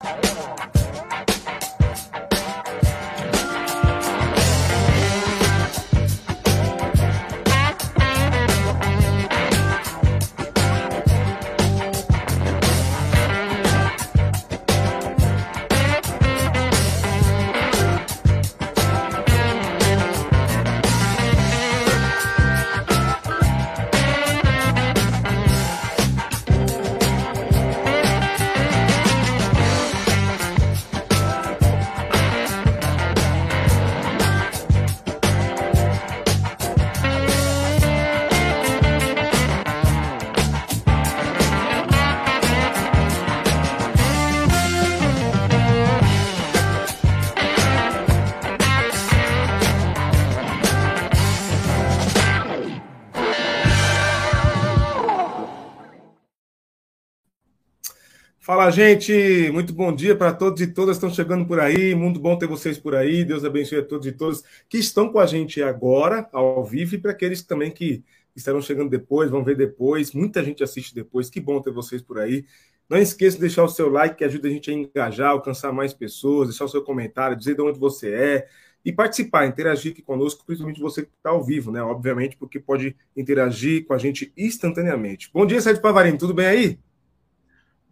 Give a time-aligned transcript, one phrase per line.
[0.00, 0.55] Thank
[58.66, 59.48] Fala, gente!
[59.52, 61.94] Muito bom dia para todos e todas que estão chegando por aí.
[61.94, 63.24] Muito bom ter vocês por aí.
[63.24, 66.98] Deus abençoe a todos e todas que estão com a gente agora, ao vivo, e
[66.98, 68.02] para aqueles também que
[68.34, 70.10] estarão chegando depois, vão ver depois.
[70.10, 71.30] Muita gente assiste depois.
[71.30, 72.44] Que bom ter vocês por aí.
[72.88, 75.94] Não esqueça de deixar o seu like, que ajuda a gente a engajar, alcançar mais
[75.94, 78.48] pessoas, deixar o seu comentário, dizer de onde você é
[78.84, 81.80] e participar, interagir aqui conosco, principalmente você que está ao vivo, né?
[81.82, 85.30] Obviamente, porque pode interagir com a gente instantaneamente.
[85.32, 86.85] Bom dia, Sérgio Pavarini, tudo bem aí?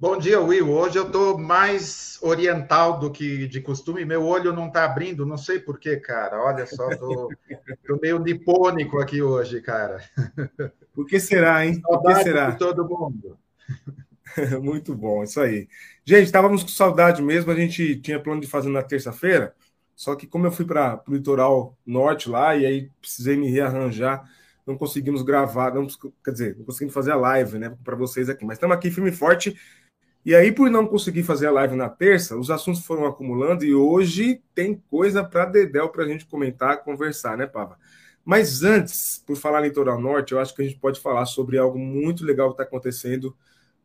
[0.04, 0.70] Bom dia, Will.
[0.70, 4.04] Hoje eu estou mais oriental do que de costume.
[4.04, 6.42] Meu olho não está abrindo, não sei porquê, cara.
[6.42, 7.30] Olha só, estou
[8.02, 10.04] meio nipônico aqui hoje, cara.
[10.92, 11.80] Por que será, hein?
[11.80, 12.50] Por que será?
[12.50, 13.38] de todo mundo.
[14.62, 15.68] Muito bom, isso aí.
[16.04, 17.50] Gente, estávamos com saudade mesmo.
[17.50, 19.54] A gente tinha plano de fazer na terça-feira,
[19.96, 24.22] só que como eu fui para o litoral norte lá, e aí precisei me rearranjar,
[24.66, 25.86] não conseguimos gravar, não,
[26.22, 28.44] quer dizer, não conseguimos fazer a live, né, para vocês aqui.
[28.44, 29.58] Mas estamos aqui firme e forte
[30.24, 33.74] e aí, por não conseguir fazer a live na terça, os assuntos foram acumulando e
[33.74, 37.78] hoje tem coisa para Dedel para a gente comentar, conversar, né, Pava?
[38.24, 41.78] Mas antes, por falar Litoral Norte, eu acho que a gente pode falar sobre algo
[41.78, 43.36] muito legal que está acontecendo,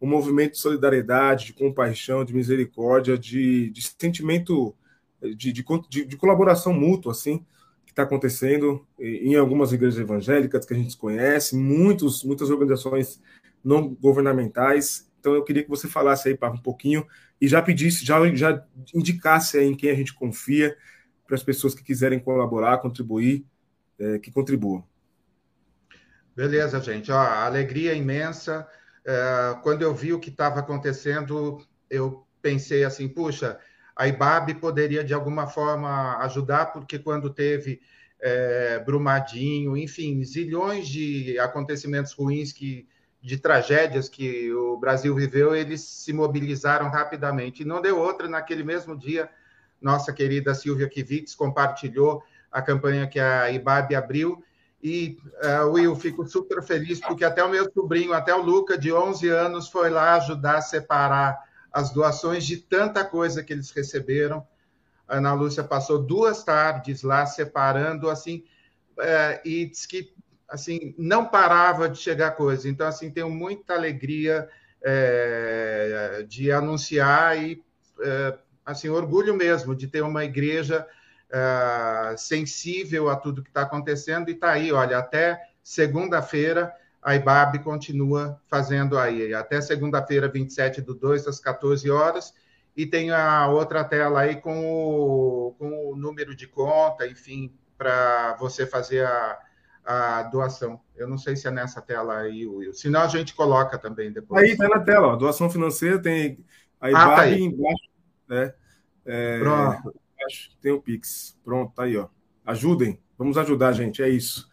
[0.01, 4.73] um movimento de solidariedade, de compaixão, de misericórdia, de, de sentimento
[5.21, 7.45] de, de, de, colaboração mútua, assim,
[7.85, 13.21] que está acontecendo em algumas igrejas evangélicas que a gente conhece, muitos, muitas organizações
[13.61, 17.05] não governamentais então eu queria que você falasse aí, Pava, um pouquinho
[17.39, 18.63] e já pedisse, já, já
[18.93, 20.75] indicasse aí em quem a gente confia
[21.25, 23.45] para as pessoas que quiserem colaborar, contribuir,
[23.99, 24.83] é, que contribuam.
[26.35, 27.11] Beleza, gente.
[27.11, 28.67] Ó, alegria imensa.
[29.05, 33.59] É, quando eu vi o que estava acontecendo, eu pensei assim, puxa,
[33.95, 37.81] a IBAB poderia de alguma forma ajudar, porque quando teve
[38.19, 42.87] é, Brumadinho, enfim, zilhões de acontecimentos ruins que
[43.21, 47.63] de tragédias que o Brasil viveu, eles se mobilizaram rapidamente.
[47.63, 49.29] E não deu outra, naquele mesmo dia,
[49.81, 54.43] nossa querida Silvia Kivitz compartilhou a campanha que a IBAB abriu.
[54.81, 58.93] E, uh, Will, fico super feliz, porque até o meu sobrinho, até o Luca, de
[58.93, 61.37] 11 anos, foi lá ajudar a separar
[61.71, 64.47] as doações de tanta coisa que eles receberam.
[65.05, 68.45] A Ana Lúcia passou duas tardes lá separando, assim,
[68.97, 70.13] uh, e diz que
[70.49, 72.67] assim, não parava de chegar coisa.
[72.67, 74.49] Então, assim, tenho muita alegria
[74.81, 77.63] é, de anunciar e,
[78.01, 80.87] é, assim, orgulho mesmo de ter uma igreja
[81.31, 87.59] é, sensível a tudo que está acontecendo e está aí, olha, até segunda-feira a IBAB
[87.59, 92.33] continua fazendo aí, até segunda-feira, 27 do 2, às 14 horas,
[92.75, 98.35] e tem a outra tela aí com o, com o número de conta, enfim, para
[98.37, 99.39] você fazer a,
[99.85, 100.79] a doação.
[100.95, 102.73] Eu não sei se é nessa tela aí, Will.
[102.73, 104.43] Senão a gente coloca também depois.
[104.43, 106.43] Aí está na tela, ó, doação financeira, tem
[106.79, 107.89] a IBAB ah, tá embaixo,
[108.27, 108.53] né?
[109.05, 109.95] É, Pronto.
[110.13, 111.37] Embaixo tem o Pix.
[111.43, 112.07] Pronto, tá aí, ó.
[112.45, 114.49] Ajudem, vamos ajudar, gente, é isso.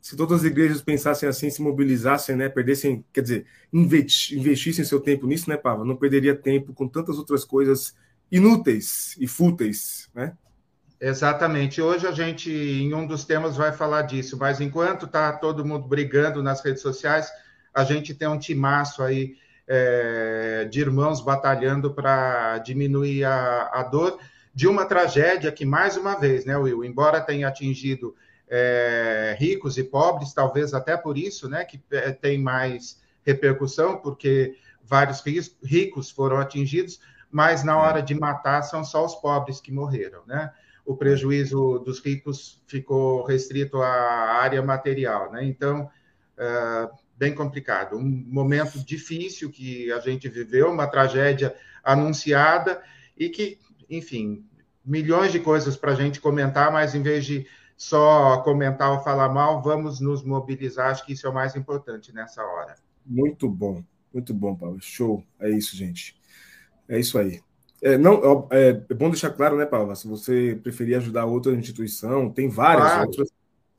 [0.00, 5.28] Se todas as igrejas pensassem assim, se mobilizassem, né, perdessem, quer dizer, investissem seu tempo
[5.28, 5.84] nisso, né, Pava?
[5.84, 7.94] Não perderia tempo com tantas outras coisas
[8.30, 10.36] inúteis e fúteis, né?
[11.04, 11.82] Exatamente.
[11.82, 15.88] Hoje a gente, em um dos temas, vai falar disso, mas enquanto está todo mundo
[15.88, 17.28] brigando nas redes sociais,
[17.74, 19.34] a gente tem um timaço aí
[19.66, 24.16] é, de irmãos batalhando para diminuir a, a, dor
[24.54, 28.14] de uma tragédia que, mais uma vez, né, Will, embora tenha atingido
[28.48, 34.56] é, ricos e pobres, talvez até por isso, né, que é, tem mais repercussão, porque
[34.84, 35.20] vários
[35.64, 40.52] ricos foram atingidos, mas na hora de matar são só os pobres que morreram, né?
[40.84, 45.44] O prejuízo dos ricos ficou restrito à área material, né?
[45.44, 45.88] Então,
[46.36, 52.82] é, bem complicado, um momento difícil que a gente viveu, uma tragédia anunciada
[53.16, 53.58] e que,
[53.88, 54.44] enfim,
[54.84, 57.46] milhões de coisas para a gente comentar, mas em vez de
[57.76, 60.90] só comentar ou falar mal, vamos nos mobilizar.
[60.90, 62.74] Acho que isso é o mais importante nessa hora.
[63.04, 64.78] Muito bom, muito bom, Paulo.
[64.80, 65.24] Show.
[65.40, 66.16] É isso, gente.
[66.88, 67.40] É isso aí.
[67.82, 69.94] É, não, é, é bom deixar claro, né, Paulo?
[69.96, 73.06] Se você preferir ajudar outra instituição, tem várias claro.
[73.08, 73.28] outras,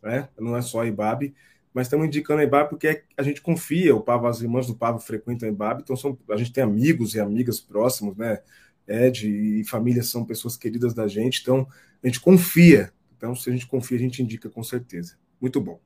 [0.01, 0.27] né?
[0.37, 1.33] Não é só a IBAB,
[1.73, 4.99] mas estamos indicando a IBAB porque a gente confia, o Pavo, as irmãs do Pavo
[4.99, 8.41] frequentam a IBAB, então são, a gente tem amigos e amigas próximos, né?
[8.85, 11.65] Ed e família são pessoas queridas da gente, então
[12.03, 12.91] a gente confia.
[13.15, 15.15] Então, se a gente confia, a gente indica com certeza.
[15.39, 15.79] Muito bom.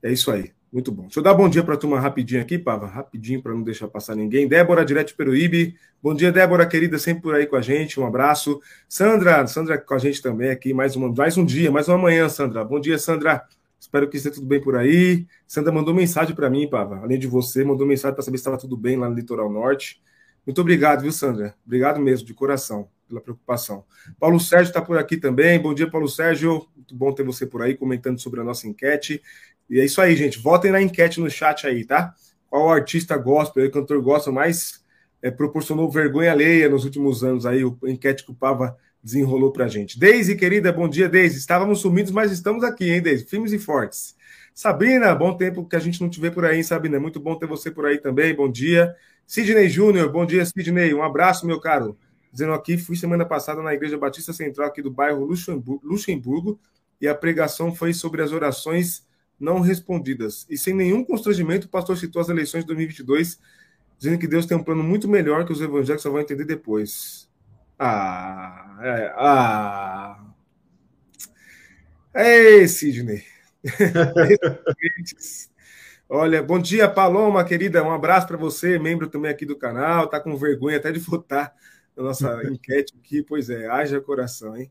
[0.00, 0.52] É isso aí.
[0.76, 1.04] Muito bom.
[1.04, 3.88] Deixa eu dar bom dia para a turma rapidinho aqui, Pava, rapidinho para não deixar
[3.88, 4.46] passar ninguém.
[4.46, 5.74] Débora, direto de Peruíbe.
[6.02, 7.98] Bom dia, Débora, querida, sempre por aí com a gente.
[7.98, 8.60] Um abraço.
[8.86, 12.28] Sandra, Sandra com a gente também aqui, mais, uma, mais um dia, mais uma manhã,
[12.28, 12.62] Sandra.
[12.62, 13.42] Bom dia, Sandra.
[13.80, 15.26] Espero que esteja tudo bem por aí.
[15.46, 16.98] Sandra mandou mensagem para mim, Pava.
[16.98, 20.02] Além de você, mandou mensagem para saber se estava tudo bem lá no Litoral Norte.
[20.46, 21.54] Muito obrigado, viu, Sandra?
[21.64, 23.82] Obrigado mesmo, de coração, pela preocupação.
[24.20, 25.58] Paulo Sérgio está por aqui também.
[25.58, 26.66] Bom dia, Paulo Sérgio.
[26.76, 29.22] Muito bom ter você por aí comentando sobre a nossa enquete.
[29.68, 30.38] E é isso aí, gente.
[30.38, 32.14] Votem na enquete no chat aí, tá?
[32.48, 34.84] Qual artista gospel, cantor gospel mais
[35.22, 39.68] é, proporcionou vergonha alheia nos últimos anos aí, o enquete que o Pava desenrolou pra
[39.68, 39.98] gente.
[39.98, 41.38] Deise, querida, bom dia, Deise.
[41.38, 43.24] Estávamos sumidos, mas estamos aqui, hein, Deise?
[43.24, 44.16] Firmes e fortes.
[44.54, 46.98] Sabrina, bom tempo que a gente não te vê por aí, hein, Sabrina?
[46.98, 48.94] Muito bom ter você por aí também, bom dia.
[49.26, 50.94] Sidney Júnior, bom dia, Sidney.
[50.94, 51.96] Um abraço, meu caro.
[52.32, 56.58] Dizendo aqui, fui semana passada na Igreja Batista Central aqui do bairro Luxemburgo, Luxemburgo
[57.00, 59.06] e a pregação foi sobre as orações
[59.38, 60.46] não respondidas.
[60.48, 63.38] E sem nenhum constrangimento, o pastor citou as eleições de 2022,
[63.98, 67.28] dizendo que Deus tem um plano muito melhor que os evangélicos só vão entender depois.
[67.78, 70.24] Ah, é, ah.
[72.14, 73.22] Ei, Sidney.
[76.08, 77.82] Olha, bom dia, Paloma, querida.
[77.82, 80.08] Um abraço para você, membro também aqui do canal.
[80.08, 81.52] Tá com vergonha até de votar
[81.96, 83.22] na nossa enquete aqui.
[83.22, 84.70] Pois é, haja coração, hein?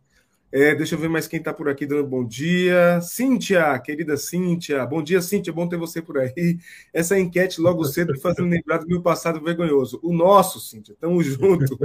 [0.51, 3.01] É, deixa eu ver mais quem está por aqui dando bom dia.
[3.01, 4.85] Cíntia, querida Cíntia.
[4.85, 5.51] Bom dia, Cíntia.
[5.51, 6.57] Bom ter você por aí.
[6.93, 9.99] Essa enquete logo cedo fazendo lembrar do meu passado vergonhoso.
[10.01, 10.95] O nosso, Cíntia.
[10.99, 11.77] Tamo junto.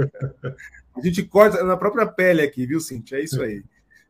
[0.95, 3.17] A gente corta na própria pele aqui, viu, Cíntia?
[3.17, 3.63] É isso aí.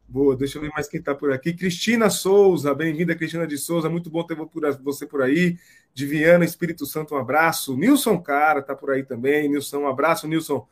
[0.08, 1.54] Boa, deixa eu ver mais quem está por aqui.
[1.54, 3.90] Cristina Souza, bem-vinda, Cristina de Souza.
[3.90, 4.36] Muito bom ter
[4.84, 5.58] você por aí.
[5.94, 7.78] De Viana, Espírito Santo, um abraço.
[7.78, 9.50] Nilson Cara está por aí também.
[9.50, 10.68] Nilson, um abraço, Nilson.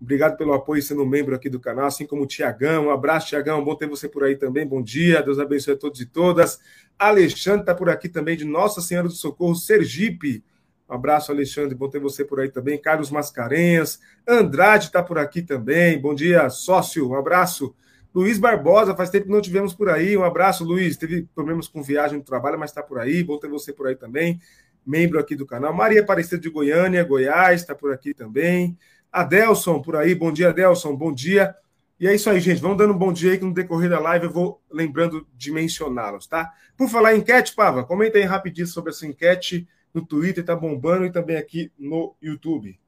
[0.00, 2.86] Obrigado pelo apoio sendo membro aqui do canal, assim como o Tiagão.
[2.86, 3.64] Um abraço, Tiagão.
[3.64, 4.64] Bom ter você por aí também.
[4.64, 5.22] Bom dia.
[5.22, 6.60] Deus abençoe a todos e todas.
[6.96, 10.44] Alexandre está por aqui também, de Nossa Senhora do Socorro, Sergipe.
[10.88, 11.74] Um abraço, Alexandre.
[11.74, 12.80] Bom ter você por aí também.
[12.80, 14.00] Carlos Mascarenhas.
[14.26, 16.00] Andrade está por aqui também.
[16.00, 17.10] Bom dia, sócio.
[17.10, 17.74] Um abraço.
[18.14, 20.16] Luiz Barbosa, faz tempo que não tivemos por aí.
[20.16, 20.96] Um abraço, Luiz.
[20.96, 23.22] Teve problemas com viagem no trabalho, mas está por aí.
[23.22, 24.40] Bom ter você por aí também.
[24.86, 25.74] Membro aqui do canal.
[25.74, 28.78] Maria Aparecida de Goiânia, Goiás, está por aqui também.
[29.12, 31.54] Adelson por aí, bom dia, Adelson, bom dia.
[32.00, 32.60] E é isso aí, gente.
[32.60, 35.50] Vamos dando um bom dia aí que no decorrer da live eu vou lembrando de
[35.50, 36.52] mencioná-los, tá?
[36.76, 41.06] Por falar em enquete, Pava, comenta aí rapidinho sobre essa enquete no Twitter, tá bombando
[41.06, 42.78] e também aqui no YouTube.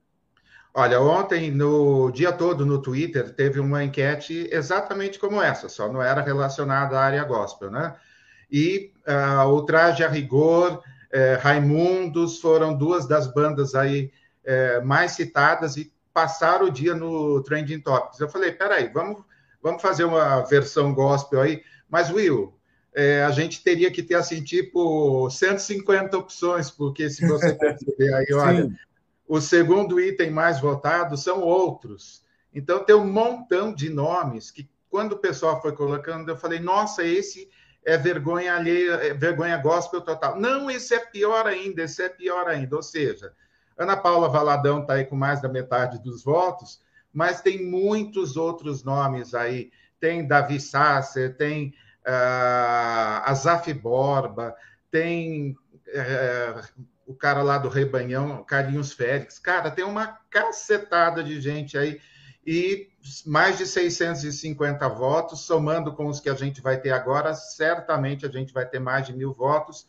[0.72, 6.00] Olha, ontem, no dia todo no Twitter, teve uma enquete exatamente como essa, só não
[6.00, 7.96] era relacionada à área gospel, né?
[8.48, 14.12] E uh, o Traje a Rigor, uh, Raimundos foram duas das bandas aí
[14.44, 18.20] uh, mais citadas e passar o dia no Trending Topics.
[18.20, 19.22] Eu falei, peraí, vamos,
[19.62, 21.62] vamos fazer uma versão gospel aí.
[21.88, 22.54] Mas, Will,
[22.94, 28.32] é, a gente teria que ter, assim, tipo, 150 opções, porque se você perceber aí,
[28.32, 28.70] olha,
[29.26, 32.24] o segundo item mais votado são outros.
[32.52, 37.04] Então, tem um montão de nomes que, quando o pessoal foi colocando, eu falei, nossa,
[37.04, 37.48] esse
[37.84, 40.38] é vergonha alheia, é vergonha gospel total.
[40.38, 42.76] Não, esse é pior ainda, esse é pior ainda.
[42.76, 43.32] Ou seja,
[43.76, 46.80] Ana Paula Valadão está aí com mais da metade dos votos,
[47.12, 49.70] mas tem muitos outros nomes aí.
[49.98, 51.74] Tem Davi Sasser, tem
[52.06, 54.54] uh, Azaf Borba,
[54.90, 55.56] tem
[55.88, 59.38] uh, o cara lá do Rebanhão, Carlinhos Félix.
[59.38, 62.00] Cara, tem uma cacetada de gente aí
[62.46, 62.88] e
[63.26, 68.30] mais de 650 votos, somando com os que a gente vai ter agora, certamente a
[68.30, 69.86] gente vai ter mais de mil votos.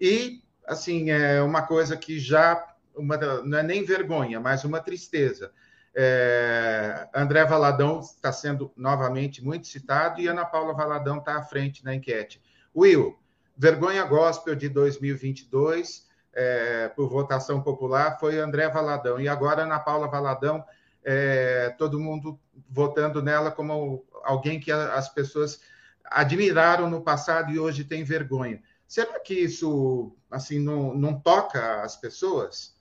[0.00, 2.56] E, assim, é uma coisa que já
[2.96, 5.52] uma, não é nem vergonha, mas uma tristeza.
[5.94, 11.84] É, André Valadão está sendo novamente muito citado e Ana Paula Valadão está à frente
[11.84, 12.40] na enquete.
[12.74, 13.18] Will,
[13.56, 19.20] vergonha gospel de 2022, é, por votação popular, foi André Valadão.
[19.20, 20.64] E agora Ana Paula Valadão,
[21.02, 25.60] é, todo mundo votando nela como alguém que as pessoas
[26.04, 28.62] admiraram no passado e hoje tem vergonha.
[28.86, 32.74] Será que isso assim não, não toca as pessoas?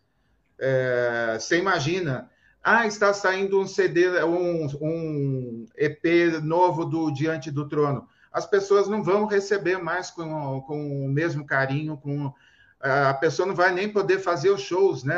[0.60, 2.30] É, você imagina
[2.62, 6.04] Ah, está saindo um CD, um, um EP
[6.44, 8.08] novo do Diante do Trono.
[8.32, 12.34] As pessoas não vão receber mais com, com o mesmo carinho, com
[12.82, 15.18] a pessoa não vai nem poder fazer os shows, né,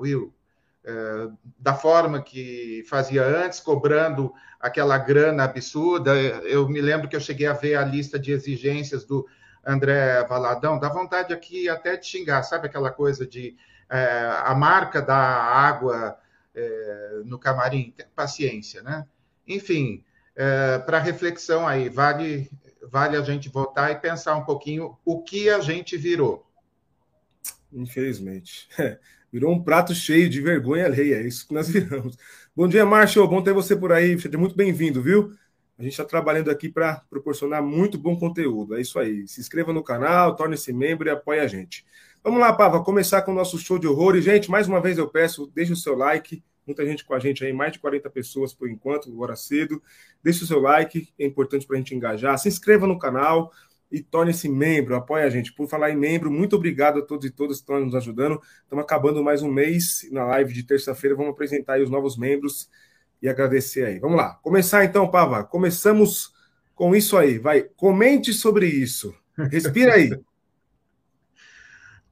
[0.00, 0.34] Will?
[0.84, 6.12] É, da forma que fazia antes, cobrando aquela grana absurda.
[6.16, 9.26] Eu me lembro que eu cheguei a ver a lista de exigências do
[9.64, 13.56] André Valadão, dá vontade aqui até de xingar, sabe aquela coisa de
[13.98, 16.18] a marca da água
[16.54, 17.94] é, no camarim?
[18.14, 19.06] Paciência, né?
[19.46, 22.50] Enfim, é, para reflexão aí, vale,
[22.90, 26.46] vale a gente voltar e pensar um pouquinho o que a gente virou.
[27.72, 28.68] Infelizmente.
[29.32, 32.18] Virou um prato cheio de vergonha alheia, é isso que nós viramos.
[32.54, 33.26] Bom dia, Márcio.
[33.26, 34.20] Bom ter você por aí.
[34.20, 35.32] Seja muito bem-vindo, viu?
[35.78, 38.76] A gente está trabalhando aqui para proporcionar muito bom conteúdo.
[38.76, 39.26] É isso aí.
[39.26, 41.82] Se inscreva no canal, torne-se membro e apoie a gente.
[42.24, 44.14] Vamos lá, Pava, começar com o nosso show de horror.
[44.14, 46.40] E, gente, mais uma vez eu peço, deixe o seu like.
[46.64, 49.82] Muita gente com a gente aí, mais de 40 pessoas por enquanto, agora cedo.
[50.22, 52.38] Deixe o seu like, é importante para a gente engajar.
[52.38, 53.50] Se inscreva no canal
[53.90, 55.52] e torne-se membro, apoie a gente.
[55.52, 58.40] Por falar em membro, muito obrigado a todos e todas que estão nos ajudando.
[58.62, 61.16] Estamos acabando mais um mês na live de terça-feira.
[61.16, 62.70] Vamos apresentar aí os novos membros
[63.20, 63.98] e agradecer aí.
[63.98, 64.34] Vamos lá.
[64.44, 65.42] Começar então, Pava.
[65.42, 66.32] Começamos
[66.72, 67.40] com isso aí.
[67.40, 69.12] Vai, comente sobre isso.
[69.50, 70.12] Respira aí.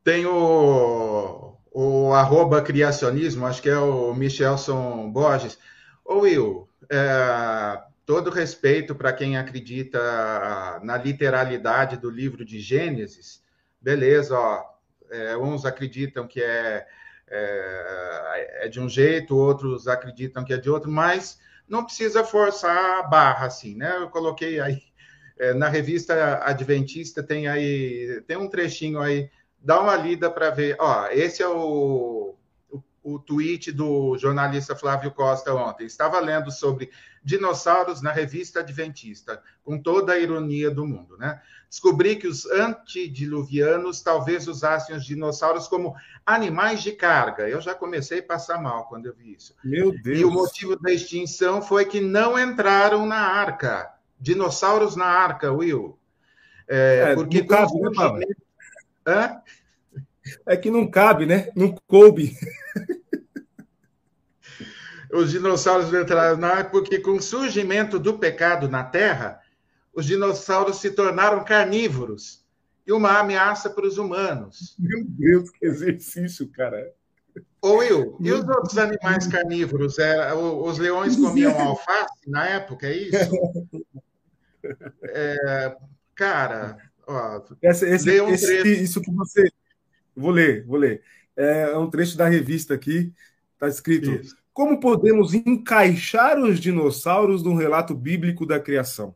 [0.02, 5.58] Tem o, o arroba criacionismo, acho que é o Michelson Borges.
[6.04, 13.42] Ô Will, é, todo respeito para quem acredita na literalidade do livro de Gênesis,
[13.80, 14.64] beleza, ó,
[15.10, 16.86] é, uns acreditam que é,
[17.28, 21.38] é, é, de um jeito, outros acreditam que é de outro, mas
[21.68, 23.96] não precisa forçar a barra assim, né?
[23.96, 24.82] Eu coloquei aí
[25.38, 29.30] é, na revista Adventista tem aí tem um trechinho aí,
[29.62, 30.76] dá uma lida para ver.
[30.78, 32.34] Ó, esse é o
[33.02, 35.86] o tweet do jornalista Flávio Costa ontem.
[35.86, 36.90] Estava lendo sobre
[37.22, 41.40] dinossauros na revista Adventista, com toda a ironia do mundo, né?
[41.68, 45.94] Descobri que os antediluvianos talvez usassem os dinossauros como
[46.26, 47.48] animais de carga.
[47.48, 49.54] Eu já comecei a passar mal quando eu vi isso.
[49.62, 50.18] Meu Deus!
[50.18, 53.92] E o motivo da extinção foi que não entraram na arca.
[54.18, 55.96] Dinossauros na arca, Will.
[56.68, 58.26] É, é porque cabe, né,
[59.06, 59.40] Hã?
[60.46, 61.50] É que não cabe, né?
[61.56, 62.36] Não coube.
[65.12, 69.40] Os dinossauros entraram na água porque, com o surgimento do pecado na Terra,
[69.92, 72.44] os dinossauros se tornaram carnívoros
[72.86, 74.76] e uma ameaça para os humanos.
[74.78, 76.92] Meu Deus, que exercício, cara.
[77.62, 79.98] Ô Will, e os outros animais carnívoros?
[79.98, 83.30] É, os leões comiam alface na época, é isso?
[85.02, 85.74] É,
[86.14, 86.76] cara,
[87.10, 89.50] ó, esse, esse, esse, isso que você
[90.20, 91.02] Vou ler, vou ler.
[91.36, 93.12] É um trecho da revista aqui,
[93.54, 94.36] está escrito: Isso.
[94.52, 99.14] Como podemos encaixar os dinossauros num relato bíblico da criação?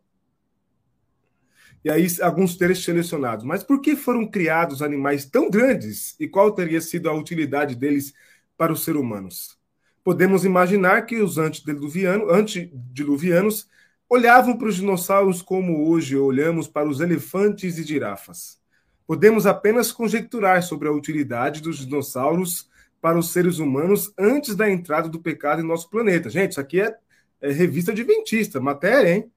[1.84, 3.44] E aí, alguns trechos selecionados.
[3.44, 8.14] Mas por que foram criados animais tão grandes e qual teria sido a utilidade deles
[8.56, 9.58] para os seres humanos?
[10.02, 13.68] Podemos imaginar que os antediluvianos, antediluvianos
[14.14, 18.60] olhavam para os dinossauros como hoje olhamos para os elefantes e girafas.
[19.04, 25.08] Podemos apenas conjecturar sobre a utilidade dos dinossauros para os seres humanos antes da entrada
[25.08, 26.30] do pecado em nosso planeta.
[26.30, 26.94] Gente, isso aqui é,
[27.40, 29.30] é revista adventista, matéria, hein?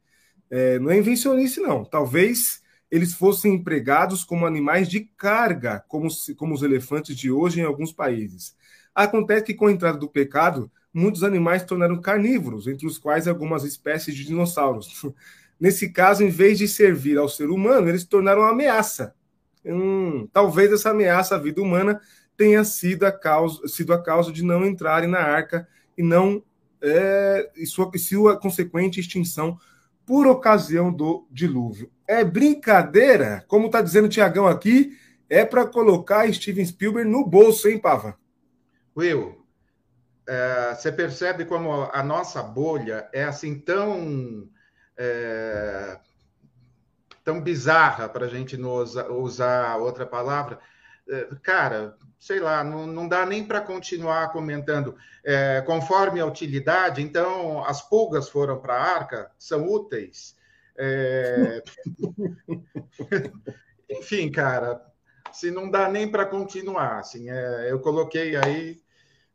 [0.50, 1.84] É, não é invencionice, não.
[1.84, 6.08] Talvez eles fossem empregados como animais de carga, como,
[6.38, 8.56] como os elefantes de hoje em alguns países.
[8.94, 13.64] Acontece que, com a entrada do pecado, muitos animais tornaram carnívoros, entre os quais algumas
[13.64, 15.06] espécies de dinossauros.
[15.60, 19.16] Nesse caso, em vez de servir ao ser humano, eles tornaram uma ameaça
[19.68, 22.00] hum, talvez essa ameaça à vida humana
[22.36, 26.44] tenha sido a causa, sido a causa de não entrarem na arca e não
[26.82, 29.60] é, e sua, sua consequente extinção
[30.06, 31.92] por ocasião do dilúvio.
[32.08, 34.96] É brincadeira, como está dizendo o Tiagão aqui,
[35.30, 38.18] é para colocar Steven Spielberg no bolso, hein, Pava?
[38.96, 39.36] Will,
[40.28, 44.50] é, você percebe como a nossa bolha é assim tão
[44.98, 45.98] é,
[47.24, 50.60] tão bizarra para a gente não usar, usar outra palavra,
[51.10, 54.96] é, cara, sei lá, não, não dá nem para continuar comentando.
[55.24, 60.36] É, conforme a utilidade, então, as pulgas foram para a arca, são úteis.
[63.90, 64.82] Enfim, cara,
[65.32, 67.30] se não dá nem para continuar, assim,
[67.68, 68.82] eu coloquei aí,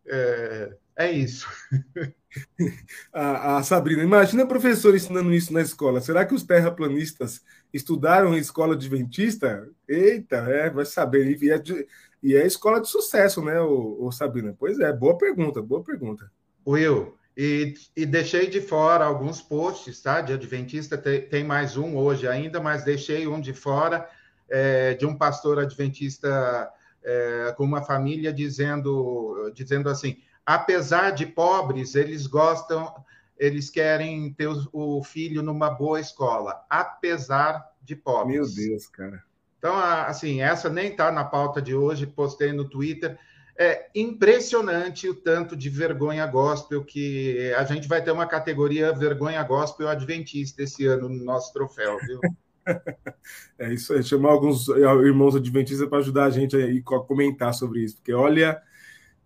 [0.06, 1.46] é, é isso.
[3.12, 6.00] a, a, Sabrina, imagina a professora ensinando isso na escola.
[6.00, 7.42] Será que os terraplanistas
[7.72, 9.68] estudaram em escola adventista?
[9.88, 11.42] Eita, é, vai saber.
[11.42, 11.86] E é, de,
[12.22, 14.54] e é escola de sucesso, né, o, o, Sabrina?
[14.58, 16.30] Pois é, boa pergunta, boa pergunta.
[16.66, 20.20] Will, e, e, deixei de fora alguns posts, tá?
[20.20, 24.08] De Adventista, tem, tem mais um hoje ainda, mas deixei um de fora
[24.48, 26.70] é, de um pastor adventista
[27.02, 32.92] é, com uma família dizendo, dizendo assim: apesar de pobres, eles gostam,
[33.38, 38.54] eles querem ter o filho numa boa escola, apesar de pobres.
[38.56, 39.22] Meu Deus, cara.
[39.58, 43.16] Então, assim, essa nem está na pauta de hoje, postei no Twitter.
[43.56, 49.42] É impressionante o tanto de vergonha gospel que a gente vai ter uma categoria vergonha
[49.44, 52.20] gospel adventista esse ano no nosso troféu, viu?
[53.58, 57.80] É isso aí, chamar alguns irmãos adventistas para ajudar a gente aí a comentar sobre
[57.80, 58.62] isso, porque olha,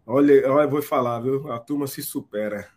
[0.06, 1.50] olha, olha, vou falar, viu?
[1.52, 2.68] A turma se supera.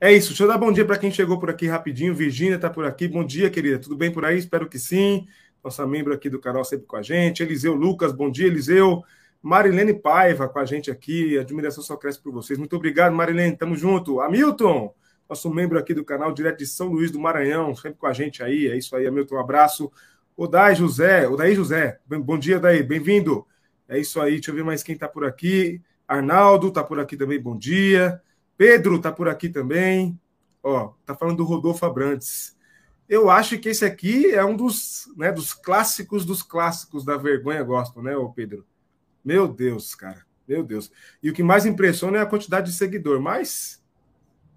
[0.00, 2.14] É isso, deixa eu dar bom dia para quem chegou por aqui rapidinho.
[2.14, 3.08] Virgínia está por aqui.
[3.08, 3.78] Bom dia, querida.
[3.78, 4.38] Tudo bem por aí?
[4.38, 5.26] Espero que sim.
[5.62, 7.42] Nossa membro aqui do canal sempre com a gente.
[7.42, 9.02] Eliseu Lucas, bom dia, Eliseu.
[9.42, 11.36] Marilene Paiva com a gente aqui.
[11.36, 12.58] A admiração só cresce por vocês.
[12.58, 13.56] Muito obrigado, Marilene.
[13.56, 14.20] Tamo junto.
[14.20, 14.94] Hamilton,
[15.28, 18.42] nosso membro aqui do canal, direto de São Luís do Maranhão, sempre com a gente
[18.42, 18.68] aí.
[18.68, 19.34] É isso aí, Hamilton.
[19.34, 19.90] Um abraço.
[20.36, 21.98] Odai José, Odai José.
[22.06, 22.84] Bom dia, Daí.
[22.84, 23.44] Bem-vindo.
[23.88, 24.34] É isso aí.
[24.34, 25.82] Deixa eu ver mais quem tá por aqui.
[26.08, 27.38] Arnaldo tá por aqui também.
[27.38, 28.20] Bom dia.
[28.56, 30.18] Pedro tá por aqui também.
[30.62, 32.56] Ó, tá falando do Rodolfo Abrantes.
[33.06, 37.62] Eu acho que esse aqui é um dos, né, dos clássicos dos clássicos da vergonha
[37.62, 38.66] gospel, né, ô Pedro?
[39.24, 40.26] Meu Deus, cara.
[40.46, 40.90] Meu Deus.
[41.22, 43.82] E o que mais impressiona é a quantidade de seguidor, mas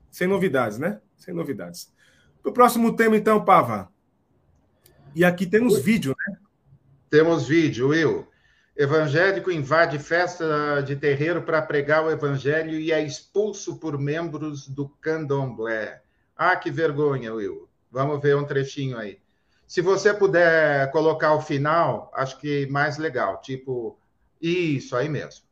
[0.09, 0.99] sem novidades, né?
[1.17, 1.91] Sem novidades.
[2.43, 3.91] O próximo tema, então, Pava.
[5.13, 5.81] E aqui temos Oi.
[5.81, 6.37] vídeo, né?
[7.09, 8.30] Temos vídeo, Will.
[8.75, 14.87] Evangélico invade festa de terreiro para pregar o evangelho e é expulso por membros do
[14.87, 16.01] candomblé.
[16.35, 17.67] Ah, que vergonha, Will.
[17.91, 19.19] Vamos ver um trechinho aí.
[19.67, 23.41] Se você puder colocar o final, acho que mais legal.
[23.41, 23.97] Tipo,
[24.41, 25.45] isso, aí mesmo.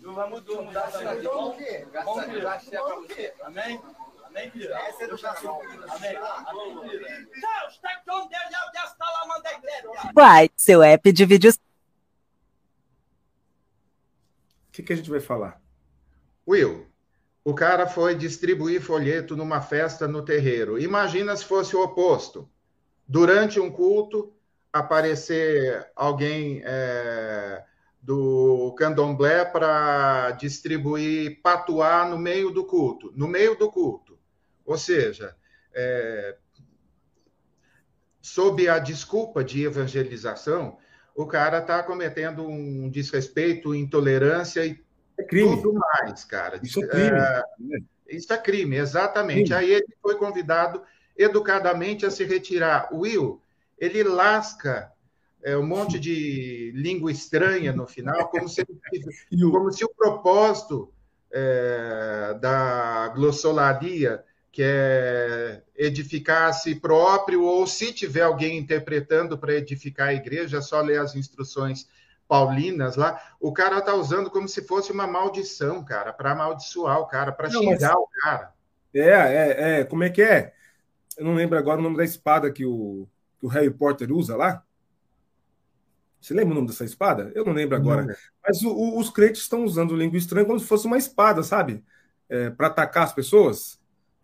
[0.00, 1.56] Não mudou, mudar mudou o
[3.06, 3.32] quê?
[3.42, 3.80] Amém?
[4.38, 4.72] Amém, filho?
[4.72, 5.60] Essa é educação.
[5.60, 6.16] Amém?
[6.16, 7.00] Amém, filho?
[7.00, 10.12] Deus, tá com Deus, Deus está lá, manda igreja.
[10.16, 11.56] Uai, seu app de vídeos.
[11.56, 11.58] O
[14.70, 15.60] que, que a gente vai falar?
[16.46, 16.86] Will,
[17.42, 20.78] o cara foi distribuir folheto numa festa no terreiro.
[20.78, 22.48] Imagina se fosse o oposto
[23.08, 24.32] durante um culto,
[24.72, 27.64] aparecer alguém é,
[28.00, 34.07] do candomblé para distribuir patuá no meio do culto, no meio do culto.
[34.68, 35.34] Ou seja,
[35.74, 36.36] é,
[38.20, 40.76] sob a desculpa de evangelização,
[41.16, 44.78] o cara está cometendo um desrespeito, intolerância e
[45.18, 46.60] é tudo mais, cara.
[46.62, 47.18] Isso é crime.
[47.18, 47.42] É,
[48.14, 49.50] isso é crime, exatamente.
[49.50, 49.54] Crime.
[49.54, 50.82] Aí ele foi convidado
[51.16, 52.92] educadamente a se retirar.
[52.92, 53.40] O Will,
[53.78, 54.92] ele lasca
[55.42, 58.62] é, um monte de língua estranha no final, como se,
[59.50, 60.92] como se o propósito
[61.30, 64.24] é, da glossolalia,
[64.58, 70.58] que é edificar a si próprio, ou se tiver alguém interpretando para edificar a igreja,
[70.58, 71.88] é só ler as instruções
[72.26, 77.06] paulinas lá, o cara tá usando como se fosse uma maldição, cara, para amaldiçoar o
[77.06, 78.00] cara, para xingar mas...
[78.00, 78.52] o cara.
[78.92, 80.52] É, é, é, como é que é?
[81.16, 83.06] Eu não lembro agora o nome da espada que o,
[83.38, 84.64] que o Harry Potter usa lá.
[86.20, 87.30] Você lembra o nome dessa espada?
[87.32, 88.02] Eu não lembro agora.
[88.02, 88.14] Não.
[88.44, 91.84] Mas o, o, os crentes estão usando língua estranha como se fosse uma espada, sabe?
[92.28, 93.77] É, para atacar as pessoas.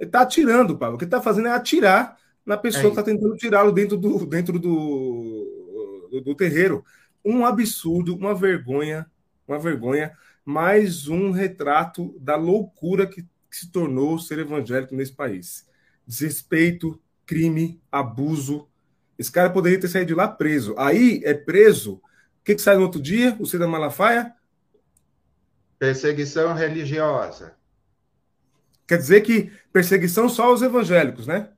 [0.05, 0.97] Ele está atirando, Pablo.
[0.97, 3.97] O que ele está fazendo é atirar na pessoa é que está tentando tirá-lo dentro,
[3.97, 6.85] do, dentro do, do, do terreiro.
[7.25, 9.07] Um absurdo, uma vergonha,
[9.49, 10.13] uma vergonha.
[10.45, 15.67] Mais um retrato da loucura que, que se tornou ser evangélico nesse país
[16.07, 18.69] desrespeito, crime, abuso.
[19.19, 20.75] Esse cara poderia ter saído de lá preso.
[20.79, 21.95] Aí é preso.
[21.95, 22.01] O
[22.45, 23.37] que, que sai no outro dia?
[23.41, 24.35] O Cida Malafaia?
[25.79, 27.57] Perseguição religiosa.
[28.87, 31.49] Quer dizer que perseguição só aos evangélicos, né?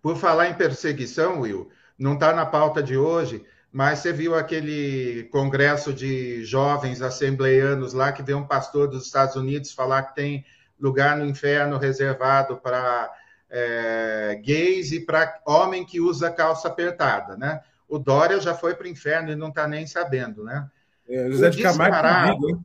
[0.00, 5.24] Por falar em perseguição, Will, não está na pauta de hoje, mas você viu aquele
[5.30, 10.44] congresso de jovens assembleianos lá que veio um pastor dos Estados Unidos falar que tem
[10.80, 13.12] lugar no inferno reservado para
[13.50, 17.60] é, gays e para homem que usa calça apertada, né?
[17.88, 20.68] O Dória já foi para o inferno e não está nem sabendo, né?
[21.08, 22.62] É, o, descarado,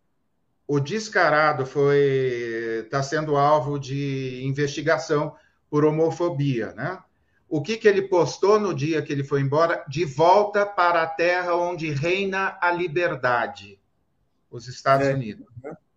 [0.68, 5.36] o descarado foi está sendo alvo de investigação
[5.70, 7.00] por homofobia, né?
[7.50, 9.84] O que, que ele postou no dia que ele foi embora?
[9.88, 13.80] De volta para a terra onde reina a liberdade,
[14.50, 15.46] os Estados é, Unidos.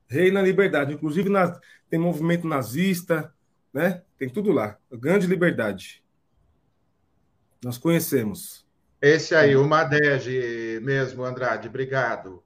[0.06, 0.92] Reina a liberdade.
[0.92, 3.32] Inclusive, na, tem movimento nazista,
[3.72, 4.02] né?
[4.18, 4.76] Tem tudo lá.
[4.92, 6.02] Grande liberdade.
[7.64, 8.66] Nós conhecemos.
[9.00, 12.42] Esse aí, o Madege mesmo, Andrade, obrigado.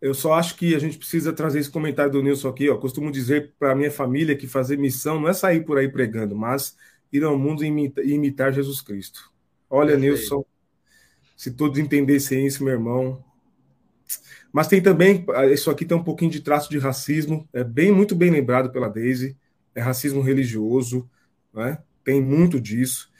[0.00, 2.68] Eu só acho que a gente precisa trazer esse comentário do Nilson aqui.
[2.70, 2.76] Ó.
[2.78, 6.76] Costumo dizer para minha família que fazer missão não é sair por aí pregando, mas
[7.12, 9.30] ir ao mundo e imitar Jesus Cristo.
[9.68, 10.14] Olha, Perfeito.
[10.14, 10.44] Nilson,
[11.36, 13.22] se todos entendessem isso, meu irmão.
[14.52, 18.16] Mas tem também, isso aqui tem um pouquinho de traço de racismo, é bem muito
[18.16, 19.36] bem lembrado pela Daisy,
[19.74, 21.08] é racismo religioso,
[21.54, 21.78] né?
[22.04, 23.10] tem muito disso.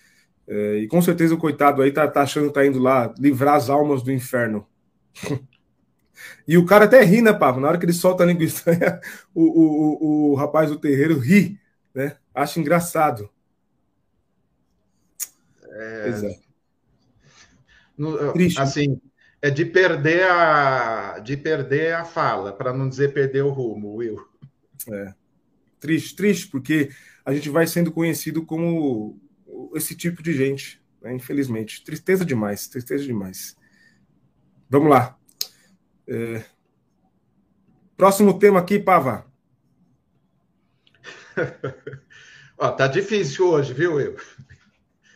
[0.49, 3.55] É, e com certeza o coitado aí tá, tá achando que tá indo lá livrar
[3.55, 4.67] as almas do inferno.
[6.47, 7.61] e o cara até ri, né, Pavo?
[7.61, 9.01] Na hora que ele solta a língua estranha,
[9.35, 11.59] o, o, o, o rapaz do terreiro ri,
[11.95, 12.17] né?
[12.35, 13.31] Acha engraçado.
[15.69, 16.09] É...
[16.09, 16.41] é.
[17.97, 18.17] No,
[18.59, 18.99] assim,
[19.43, 24.27] é de perder a de perder a fala, para não dizer perder o rumo, Will.
[24.89, 25.15] É.
[25.79, 26.91] Triste, triste, porque
[27.25, 29.19] a gente vai sendo conhecido como
[29.75, 31.15] esse tipo de gente, né?
[31.15, 31.85] infelizmente.
[31.85, 33.57] Tristeza demais, tristeza demais.
[34.69, 35.19] Vamos lá.
[36.11, 36.45] É...
[37.97, 39.31] Próximo tema aqui, Pava.
[42.59, 44.17] Ó, tá difícil hoje, viu, eu?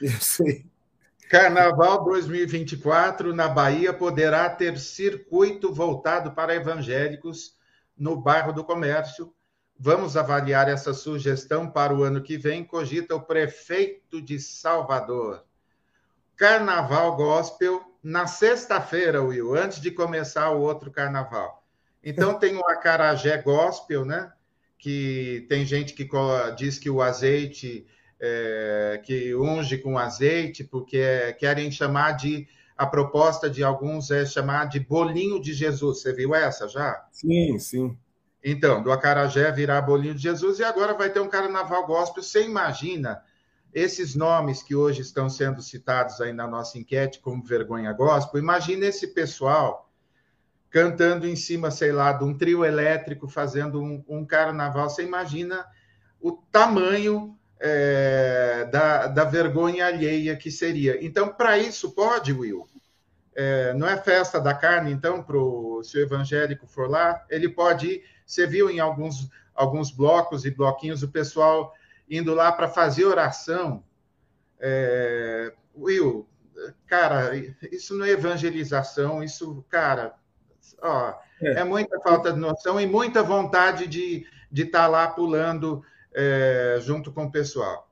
[0.00, 0.64] Eu sei.
[1.28, 7.56] Carnaval 2024 na Bahia poderá ter circuito voltado para evangélicos
[7.98, 9.34] no bairro do Comércio.
[9.76, 15.44] Vamos avaliar essa sugestão para o ano que vem, cogita o prefeito de Salvador.
[16.36, 21.64] Carnaval Gospel na sexta-feira, Will, antes de começar o outro carnaval.
[22.02, 24.30] Então tem o Acarajé Gospel, né?
[24.78, 26.06] Que tem gente que
[26.54, 27.86] diz que o azeite
[28.20, 32.46] é, que unge com azeite, porque é, querem chamar de.
[32.76, 36.00] A proposta de alguns é chamar de bolinho de Jesus.
[36.00, 37.06] Você viu essa já?
[37.12, 37.96] Sim, sim.
[38.42, 42.20] Então, do acarajé virar bolinho de Jesus e agora vai ter um carnaval gospel.
[42.20, 43.22] Você imagina
[43.74, 48.40] esses nomes que hoje estão sendo citados aí na nossa enquete como vergonha gospel?
[48.40, 49.90] Imagina esse pessoal
[50.70, 54.88] cantando em cima, sei lá, de um trio elétrico fazendo um, um carnaval.
[54.88, 55.66] Você imagina
[56.20, 61.04] o tamanho é, da, da vergonha alheia que seria.
[61.04, 62.66] Então, para isso, pode, Will.
[63.34, 65.24] É, não é festa da carne, então,
[65.82, 68.04] se o evangélico for lá, ele pode ir.
[68.24, 71.72] Você viu em alguns, alguns blocos e bloquinhos o pessoal
[72.08, 73.82] indo lá para fazer oração.
[74.60, 76.28] É, Will,
[76.86, 77.32] cara,
[77.70, 80.14] isso não é evangelização, isso, cara,
[80.80, 81.60] ó, é.
[81.60, 85.82] é muita falta de noção e muita vontade de estar tá lá pulando
[86.14, 87.90] é, junto com o pessoal.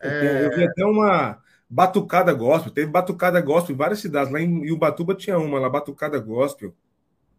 [0.00, 0.46] É...
[0.46, 5.14] Eu vi até uma batucada gospel, teve batucada gospel em várias cidades, lá em Ubatuba
[5.14, 6.74] tinha uma, lá, batucada gospel.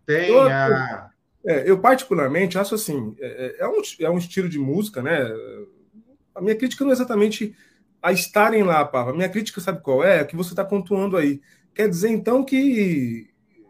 [0.05, 1.11] Tem eu, a...
[1.45, 5.31] É, eu particularmente acho assim, é, é, é, um, é um estilo de música, né?
[6.35, 7.55] A minha crítica não é exatamente
[8.01, 9.11] a estarem lá, Pava.
[9.11, 10.19] A minha crítica, sabe qual é?
[10.19, 11.41] É que você está pontuando aí.
[11.73, 13.29] Quer dizer, então, que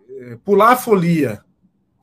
[0.10, 1.42] é, pular a folia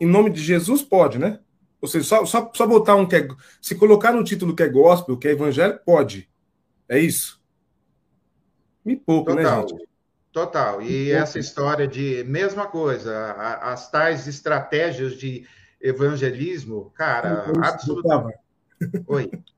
[0.00, 1.38] em nome de Jesus pode, né?
[1.80, 3.28] Ou seja, só, só, só botar um que é.
[3.60, 6.28] Se colocar no título que é gospel, que é evangelho, pode.
[6.88, 7.42] É isso?
[8.84, 9.74] Me poupa, né, gente?
[10.32, 10.80] Total.
[10.82, 15.46] E essa história de mesma coisa, as tais estratégias de
[15.80, 18.38] evangelismo, cara, absolutamente.
[19.06, 19.30] Oi.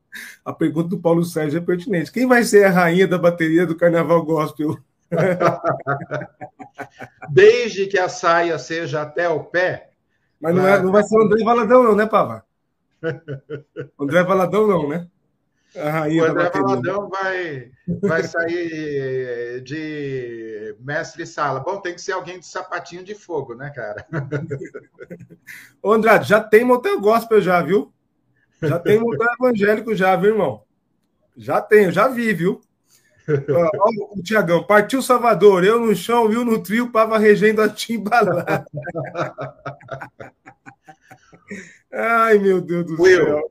[0.44, 2.12] A pergunta do Paulo Sérgio é pertinente.
[2.12, 4.78] Quem vai ser a rainha da bateria do Carnaval Gospel?
[7.30, 9.94] Desde que a saia seja até o pé,
[10.44, 12.44] mas não, é, não vai ser o André Valadão, não, né, Pava?
[13.98, 15.08] André Valadão, não, né?
[15.74, 17.70] O André Valadão vai,
[18.02, 21.60] vai sair de mestre sala.
[21.60, 24.06] Bom, tem que ser alguém de sapatinho de fogo, né, cara?
[25.82, 27.90] Ô, Andrade, já tem motel gospel já, viu?
[28.68, 30.62] Já tem motel evangélico já, viu, irmão?
[31.36, 32.60] Já tenho, já vi, viu?
[33.28, 38.64] Ó, o Tiagão, partiu Salvador, eu no chão, viu no trio, pava regendo a timbalada.
[41.92, 43.50] Ai, meu Deus do Will, céu.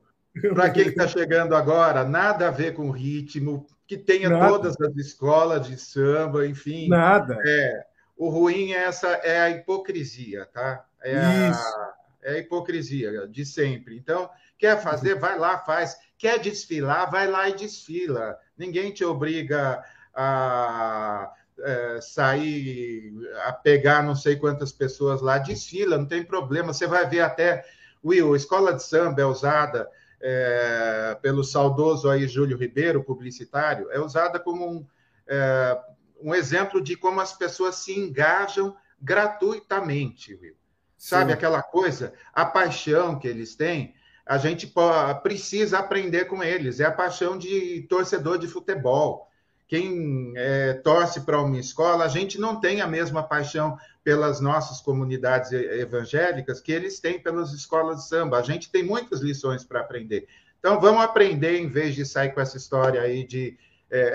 [0.54, 4.48] Para quem está chegando agora, nada a ver com ritmo, que tenha nada.
[4.48, 6.88] todas as escolas de samba, enfim.
[6.88, 7.38] Nada.
[7.46, 7.86] É,
[8.18, 10.86] o ruim é essa é a hipocrisia, tá?
[11.02, 11.93] É a,
[12.24, 13.96] é hipocrisia de sempre.
[13.96, 15.96] Então, quer fazer, vai lá, faz.
[16.18, 18.38] Quer desfilar, vai lá e desfila.
[18.58, 19.84] Ninguém te obriga
[20.14, 23.14] a é, sair,
[23.46, 25.38] a pegar não sei quantas pessoas lá.
[25.38, 26.74] Desfila, não tem problema.
[26.74, 27.66] Você vai ver até
[28.04, 29.90] Will, escola de samba é usada
[30.22, 34.88] é, pelo saudoso aí Júlio Ribeiro, publicitário, é usada como um,
[35.28, 35.80] é,
[36.22, 40.56] um exemplo de como as pessoas se engajam gratuitamente, Will.
[41.04, 41.34] Sabe Sim.
[41.34, 43.94] aquela coisa, a paixão que eles têm,
[44.26, 44.74] a gente
[45.22, 46.80] precisa aprender com eles.
[46.80, 49.28] É a paixão de torcedor de futebol.
[49.68, 54.80] Quem é, torce para uma escola, a gente não tem a mesma paixão pelas nossas
[54.80, 58.38] comunidades evangélicas que eles têm pelas escolas de samba.
[58.38, 60.26] A gente tem muitas lições para aprender.
[60.58, 63.58] Então, vamos aprender em vez de sair com essa história aí de
[63.92, 64.14] é,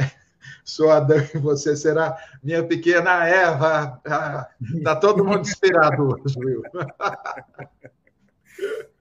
[0.64, 4.01] sou Adão e você será minha pequena Eva.
[4.05, 6.62] Está ah, todo mundo inspirado hoje, viu?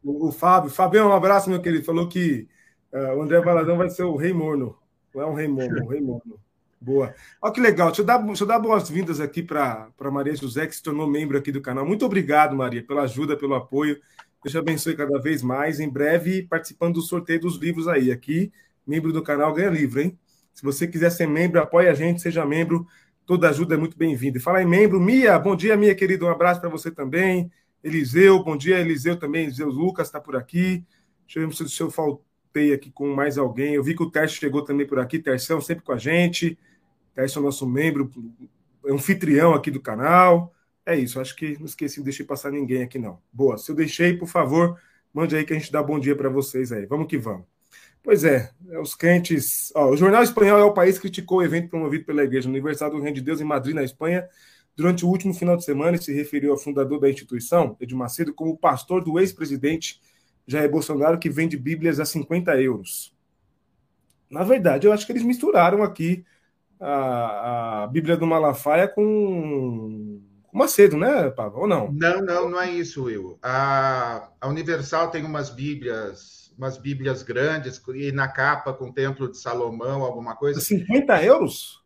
[0.04, 1.84] O, o Fábio, Fabião, um abraço, meu querido.
[1.84, 2.48] Falou que
[2.94, 4.78] uh, o André Valadão vai ser o rei morno.
[5.14, 6.40] Não é um rei morno, um rei morno.
[6.80, 7.14] Boa.
[7.42, 7.88] Olha que legal.
[7.88, 11.38] Deixa eu dar, deixa eu dar boas-vindas aqui para Maria José, que se tornou membro
[11.38, 11.86] aqui do canal.
[11.86, 14.00] Muito obrigado, Maria, pela ajuda, pelo apoio.
[14.44, 15.80] Deus te abençoe cada vez mais.
[15.80, 18.12] Em breve, participando do sorteio dos livros aí.
[18.12, 18.52] Aqui,
[18.86, 20.18] membro do canal ganha livro, hein?
[20.58, 22.88] Se você quiser ser membro, apoie a gente, seja membro.
[23.28, 24.40] Toda ajuda é muito bem-vinda.
[24.40, 26.26] E fala em membro, Mia, bom dia, Mia, querido.
[26.26, 27.52] Um abraço para você também.
[27.84, 29.44] Eliseu, bom dia, Eliseu também.
[29.44, 30.84] Eliseu Lucas está por aqui.
[31.28, 33.76] Deixa eu ver se eu faltei aqui com mais alguém.
[33.76, 35.20] Eu vi que o Tércio chegou também por aqui.
[35.20, 36.58] Terção, sempre com a gente.
[37.14, 38.10] Tércio é nosso membro,
[38.90, 40.52] anfitrião aqui do canal.
[40.84, 43.20] É isso, acho que não esqueci, não deixei passar ninguém aqui, não.
[43.32, 44.82] Boa, se eu deixei, por favor,
[45.14, 46.88] mande aí que a gente dá bom dia para vocês aí.
[46.88, 47.46] Vamos que vamos.
[48.04, 49.72] Pois é, é os crentes.
[49.76, 52.92] Ó, o jornal espanhol é o país que criticou o evento promovido pela Igreja Universal
[52.92, 54.28] do Reino de Deus em Madrid, na Espanha,
[54.76, 58.34] durante o último final de semana e se referiu ao fundador da instituição, Edir Macedo,
[58.34, 60.00] como pastor do ex-presidente
[60.46, 63.14] Jair Bolsonaro, que vende Bíblias a 50 euros.
[64.30, 66.24] Na verdade, eu acho que eles misturaram aqui
[66.80, 70.22] a, a Bíblia do Malafaia com
[70.58, 71.62] Macedo, né, Pablo?
[71.62, 71.92] Ou não?
[71.92, 73.38] Não, não, não é isso, Will.
[73.44, 79.30] A, a Universal tem umas Bíblias, umas Bíblias grandes, e na capa com o Templo
[79.30, 80.60] de Salomão, alguma coisa.
[80.60, 81.84] 50 euros?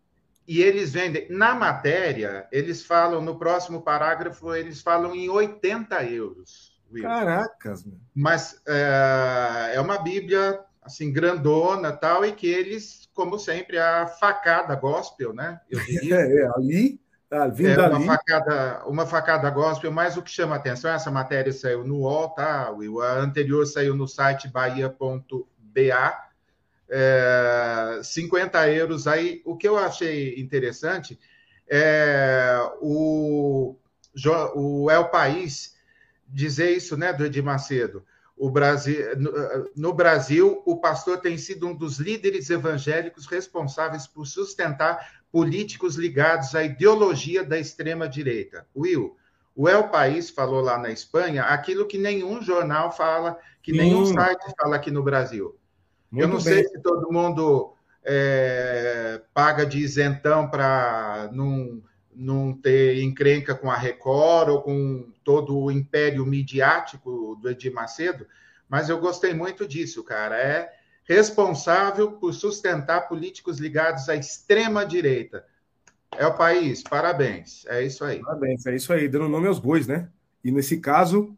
[0.48, 1.28] E eles vendem.
[1.30, 6.72] Na matéria, eles falam, no próximo parágrafo, eles falam em 80 euros.
[6.92, 7.04] Will.
[7.04, 7.98] Caracas, meu.
[8.14, 14.76] Mas é, é uma Bíblia assim, grandona tal, e que eles, como sempre, a facada
[14.76, 15.60] gospel, né?
[15.70, 16.16] Eu diria.
[16.22, 17.00] É, ali,
[17.32, 18.06] tá, vindo é uma ali.
[18.06, 22.70] Facada, uma facada gospel, mas o que chama atenção, essa matéria saiu no UOL, tá,
[22.72, 23.02] Will?
[23.02, 26.28] A anterior saiu no site bahia.ba,
[26.90, 29.08] é, 50 euros.
[29.08, 31.18] Aí, o que eu achei interessante
[31.70, 33.78] é o,
[34.54, 35.78] o El País
[36.28, 38.06] dizer isso, né, do Edir Macedo
[38.42, 39.06] o Brasil,
[39.76, 46.56] no Brasil, o pastor tem sido um dos líderes evangélicos responsáveis por sustentar políticos ligados
[46.56, 48.66] à ideologia da extrema-direita.
[48.76, 49.16] Will,
[49.56, 54.44] o El País falou lá na Espanha aquilo que nenhum jornal fala, que nenhum site
[54.60, 55.56] fala aqui no Brasil.
[56.10, 56.56] Muito Eu não bem.
[56.56, 61.80] sei se todo mundo é, paga de isentão para não,
[62.14, 68.26] não ter encrenca com a Record ou com todo o império midiático do Edir Macedo,
[68.68, 70.38] mas eu gostei muito disso, cara.
[70.38, 75.46] É responsável por sustentar políticos ligados à extrema direita.
[76.12, 77.66] É o país, parabéns.
[77.68, 78.20] É isso aí.
[78.20, 80.10] Parabéns, é isso aí, dando nome aos bois, né?
[80.44, 81.36] E nesse caso,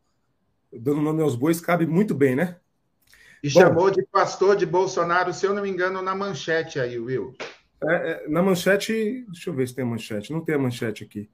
[0.71, 2.57] dando nome aos bois cabe muito bem, né?
[3.43, 6.97] E Bom, chamou de pastor de Bolsonaro, se eu não me engano, na manchete aí,
[6.97, 7.35] Will.
[7.89, 10.31] É, é, na manchete, deixa eu ver se tem a manchete.
[10.31, 11.29] Não tem a manchete aqui.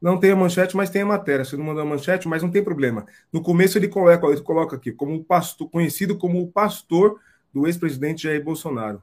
[0.00, 1.44] Não tem a manchete, mas tem a matéria.
[1.44, 3.06] Você não mandou a manchete, mas não tem problema.
[3.32, 7.18] No começo ele coloca, ele coloca aqui, como pastor, conhecido como o pastor
[7.52, 9.02] do ex-presidente Jair Bolsonaro.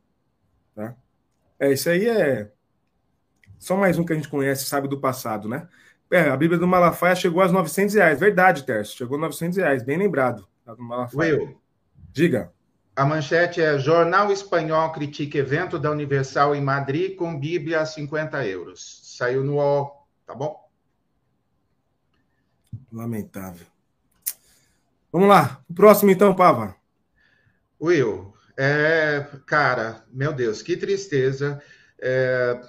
[0.76, 0.96] Tá?
[1.60, 2.52] É, isso aí é
[3.58, 5.68] só mais um que a gente conhece, sabe do passado, né?
[6.12, 8.20] É, a Bíblia do Malafaia chegou aos 900 reais.
[8.20, 8.96] Verdade, Tércio.
[8.98, 9.84] Chegou a 900 reais.
[9.84, 10.48] Bem lembrado.
[11.16, 11.58] Will.
[12.12, 12.53] Diga.
[12.96, 18.46] A manchete é Jornal Espanhol critica evento da Universal em Madrid com Bíblia a 50
[18.46, 19.02] euros.
[19.18, 20.70] Saiu no UOL, tá bom?
[22.92, 23.66] Lamentável.
[25.12, 25.60] Vamos lá.
[25.68, 26.76] O próximo, então, Pava.
[27.82, 31.62] Will, é, cara, meu Deus, que tristeza.
[32.00, 32.62] É,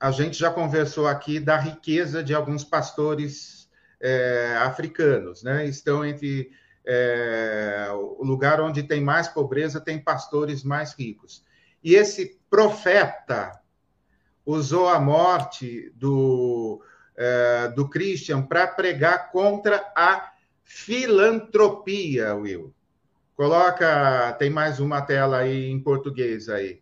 [0.00, 3.68] a gente já conversou aqui da riqueza de alguns pastores
[4.00, 5.66] é, africanos, né?
[5.66, 6.50] Estão entre
[6.90, 11.44] é, o lugar onde tem mais pobreza, tem pastores mais ricos.
[11.84, 13.60] E esse profeta
[14.46, 16.82] usou a morte do
[17.14, 22.72] é, do Christian para pregar contra a filantropia, Will.
[23.36, 26.80] Coloca, tem mais uma tela aí em português aí.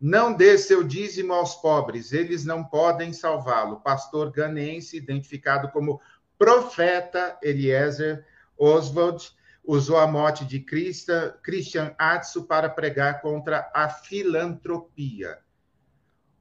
[0.00, 3.80] Não dê seu dízimo aos pobres, eles não podem salvá-lo.
[3.80, 6.00] Pastor ganense, identificado como
[6.38, 8.24] profeta Eliezer
[8.58, 9.32] Oswald,
[9.64, 15.38] usou a morte de Christian Atsu para pregar contra a filantropia.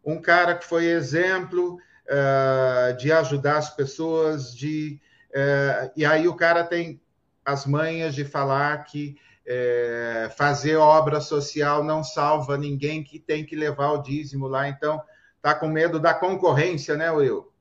[0.06, 5.00] Um cara que foi exemplo uh, de ajudar as pessoas, de
[5.30, 7.02] uh, e aí o cara tem
[7.46, 9.16] as manhas de falar que
[9.48, 15.02] uh, fazer obra social não salva ninguém, que tem que levar o dízimo lá, então
[15.42, 17.52] tá com medo da concorrência, né, Will?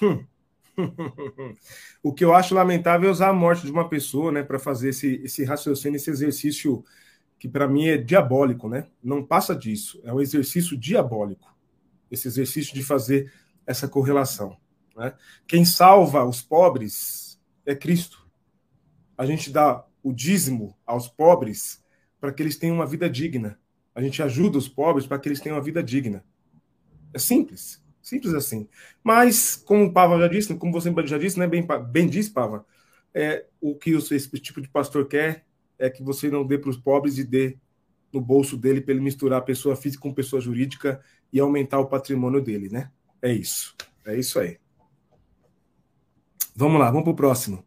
[0.00, 0.24] Hum.
[2.02, 4.90] o que eu acho lamentável é usar a morte de uma pessoa, né, para fazer
[4.90, 6.84] esse, esse raciocínio, esse exercício
[7.38, 8.86] que para mim é diabólico, né?
[9.02, 10.00] Não passa disso.
[10.02, 11.54] É um exercício diabólico.
[12.10, 13.30] Esse exercício de fazer
[13.66, 14.56] essa correlação.
[14.96, 15.12] Né?
[15.46, 18.26] Quem salva os pobres é Cristo.
[19.16, 21.84] A gente dá o dízimo aos pobres
[22.18, 23.58] para que eles tenham uma vida digna.
[23.94, 26.24] A gente ajuda os pobres para que eles tenham uma vida digna.
[27.12, 27.83] É simples.
[28.04, 28.68] Simples assim.
[29.02, 32.66] Mas, como o Pava já disse, como você já disse, né, bem, bem disse, Pava,
[33.14, 35.46] é, o que esse tipo de pastor quer
[35.78, 37.56] é que você não dê para os pobres e dê
[38.12, 41.00] no bolso dele para ele misturar pessoa física com pessoa jurídica
[41.32, 42.90] e aumentar o patrimônio dele, né?
[43.22, 43.74] É isso.
[44.04, 44.58] É isso aí.
[46.54, 47.64] Vamos lá, vamos para o próximo.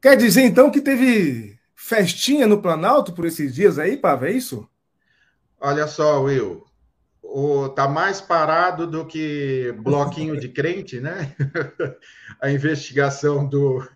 [0.00, 4.28] Quer dizer, então, que teve festinha no Planalto por esses dias aí, Pava?
[4.28, 4.68] É isso?
[5.58, 6.69] Olha só, Will
[7.30, 11.34] o, tá mais parado do que bloquinho de crente, né?
[12.40, 13.86] a investigação do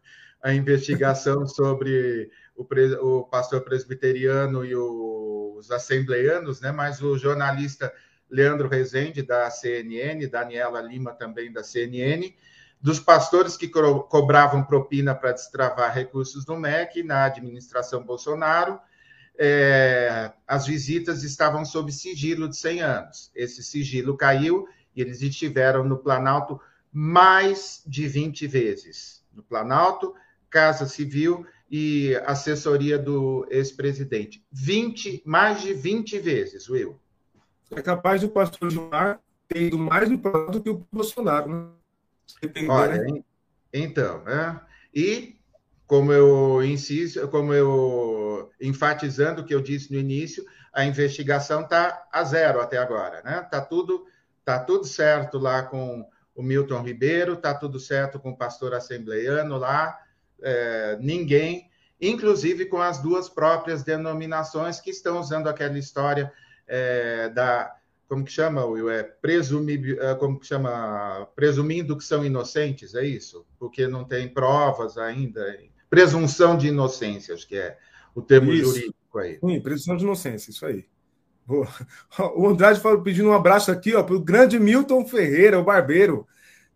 [0.40, 2.66] a investigação sobre o,
[3.01, 6.70] o pastor presbiteriano e os assembleanos, né?
[6.70, 7.92] Mas o jornalista
[8.31, 12.35] Leandro Rezende da CNN, Daniela Lima também da CNN,
[12.81, 18.79] dos pastores que co cobravam propina para destravar recursos do MEC na administração Bolsonaro
[19.38, 23.31] é, as visitas estavam sob sigilo de 100 anos.
[23.35, 26.61] Esse sigilo caiu e eles estiveram no Planalto
[26.92, 29.25] mais de 20 vezes.
[29.33, 30.14] No Planalto,
[30.49, 34.44] Casa Civil e assessoria do ex-presidente.
[34.53, 37.01] 20, mais de 20 vezes, Will.
[37.73, 41.68] É capaz do pastor Gilmar ter ido mais no Planalto do que o Bolsonaro, né?
[42.68, 43.23] Olha, né?
[43.73, 44.61] então, né?
[44.94, 45.37] E
[45.87, 52.07] como eu insisto, como eu enfatizando o que eu disse no início, a investigação está
[52.12, 53.47] a zero até agora, né?
[53.51, 54.07] Tá tudo
[54.44, 59.57] tá tudo certo lá com o Milton Ribeiro, tá tudo certo com o pastor assembleiano
[59.57, 59.99] lá,
[60.42, 61.70] é, ninguém,
[62.01, 66.31] inclusive com as duas próprias denominações que estão usando aquela história
[66.66, 67.75] é, da
[68.07, 68.90] como que chama, Will?
[68.90, 71.27] É presumir, é, como que chama?
[71.35, 73.47] Presumindo que são inocentes, é isso?
[73.59, 75.40] Porque não tem provas ainda
[75.94, 77.76] presunção de inocência, acho que é
[78.14, 78.74] o termo isso.
[78.74, 79.38] jurídico aí.
[79.38, 80.85] Sim, presunção de inocência, isso aí.
[81.46, 81.68] Boa.
[82.37, 86.26] O Andrade falou, pedindo um abraço aqui, ó, para o grande Milton Ferreira, o barbeiro.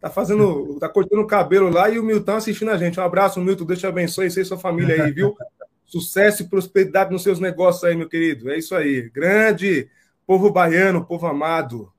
[0.00, 3.00] Tá fazendo, tá cortando o cabelo lá e o Milton assistindo a gente.
[3.00, 5.36] Um abraço, Milton, Deus te abençoe, você e sua família aí, viu?
[5.84, 8.50] Sucesso e prosperidade nos seus negócios aí, meu querido.
[8.50, 9.08] É isso aí.
[9.08, 9.88] Grande
[10.26, 11.90] povo baiano, povo amado.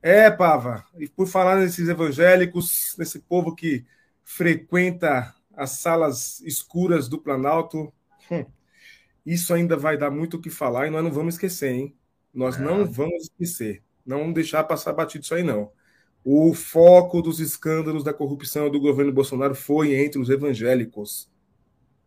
[0.00, 3.84] É, Pava, e por falar nesses evangélicos, nesse povo que
[4.24, 7.92] frequenta as salas escuras do Planalto.
[8.30, 8.44] Hum,
[9.24, 11.96] isso ainda vai dar muito o que falar e nós não vamos esquecer, hein?
[12.32, 12.60] Nós é.
[12.60, 13.82] não vamos esquecer.
[14.04, 15.70] Não vamos deixar passar batido isso aí, não.
[16.24, 21.30] O foco dos escândalos da corrupção do governo Bolsonaro foi entre os evangélicos.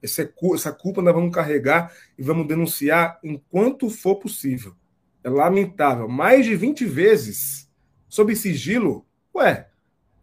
[0.02, 4.74] Essa, é essa culpa nós vamos carregar e vamos denunciar enquanto for possível.
[5.24, 6.08] É lamentável.
[6.08, 7.70] Mais de 20 vezes
[8.08, 9.06] sob sigilo.
[9.34, 9.68] Ué,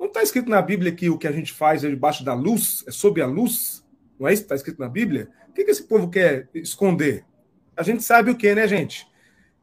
[0.03, 2.83] não está escrito na Bíblia que o que a gente faz é debaixo da luz,
[2.88, 3.85] é sob a luz?
[4.19, 5.31] Não é isso que está escrito na Bíblia?
[5.49, 7.25] O que, que esse povo quer esconder?
[7.77, 9.07] A gente sabe o que, né, gente?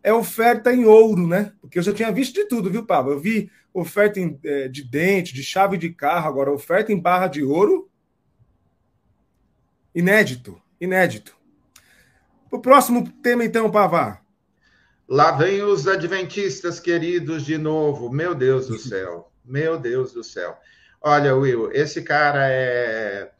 [0.01, 1.51] É oferta em ouro, né?
[1.59, 3.11] Porque eu já tinha visto de tudo, viu, Pablo?
[3.11, 7.27] Eu vi oferta em, é, de dente, de chave de carro, agora oferta em barra
[7.27, 7.89] de ouro.
[9.93, 11.35] Inédito, inédito.
[12.49, 14.21] O próximo tema, então, Pavá.
[15.05, 18.09] Lá vem os adventistas queridos de novo.
[18.09, 19.28] Meu Deus do céu.
[19.49, 20.55] Meu Deus do céu.
[21.01, 23.31] Olha, Will, esse cara é,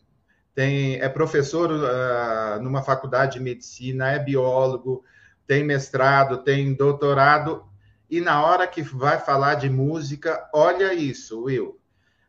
[0.56, 5.04] tem, é professor uh, numa faculdade de medicina, é biólogo,
[5.46, 7.64] tem mestrado, tem doutorado,
[8.10, 11.80] e na hora que vai falar de música, olha isso, Will.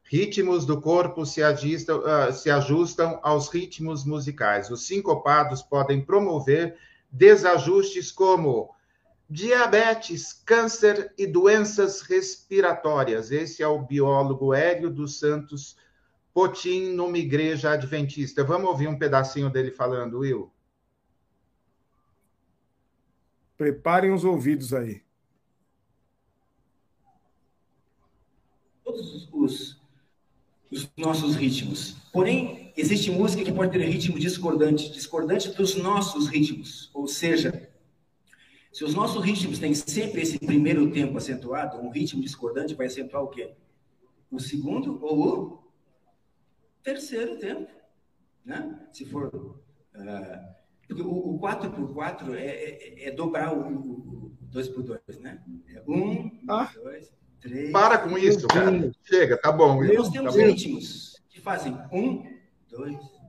[0.04, 4.68] Ritmos do corpo se, ajustam, uh, se ajustam aos ritmos musicais.
[4.68, 6.76] Os sincopados podem promover
[7.10, 8.74] desajustes como
[9.30, 13.30] diabetes, câncer e doenças respiratórias.
[13.30, 15.76] Esse é o biólogo Hélio dos Santos
[16.34, 18.42] Potim, numa igreja adventista.
[18.42, 20.52] Vamos ouvir um pedacinho dele falando, Will?
[23.56, 25.02] Preparem os ouvidos aí.
[28.82, 29.80] Todos os,
[30.72, 31.96] os nossos ritmos.
[32.12, 36.90] Porém, existe música que pode ter ritmo discordante, discordante dos nossos ritmos.
[36.94, 37.69] Ou seja,
[38.72, 43.22] se os nossos ritmos têm sempre esse primeiro tempo acentuado, um ritmo discordante vai acentuar
[43.22, 43.52] o quê?
[44.30, 45.58] O segundo ou o
[46.82, 47.70] terceiro tempo,
[48.44, 48.88] né?
[48.92, 49.26] Se for...
[49.34, 55.42] Uh, porque o, 4x4 é, é, é, dobrar o, 2x2, né?
[55.68, 57.72] É 1, 2, 3...
[57.72, 58.90] Para com isso, cara.
[59.04, 59.82] Chega, tá bom.
[59.82, 61.28] Nós tá temos tá ritmos bom.
[61.28, 62.38] que fazem 1,
[62.70, 63.19] 2, 3.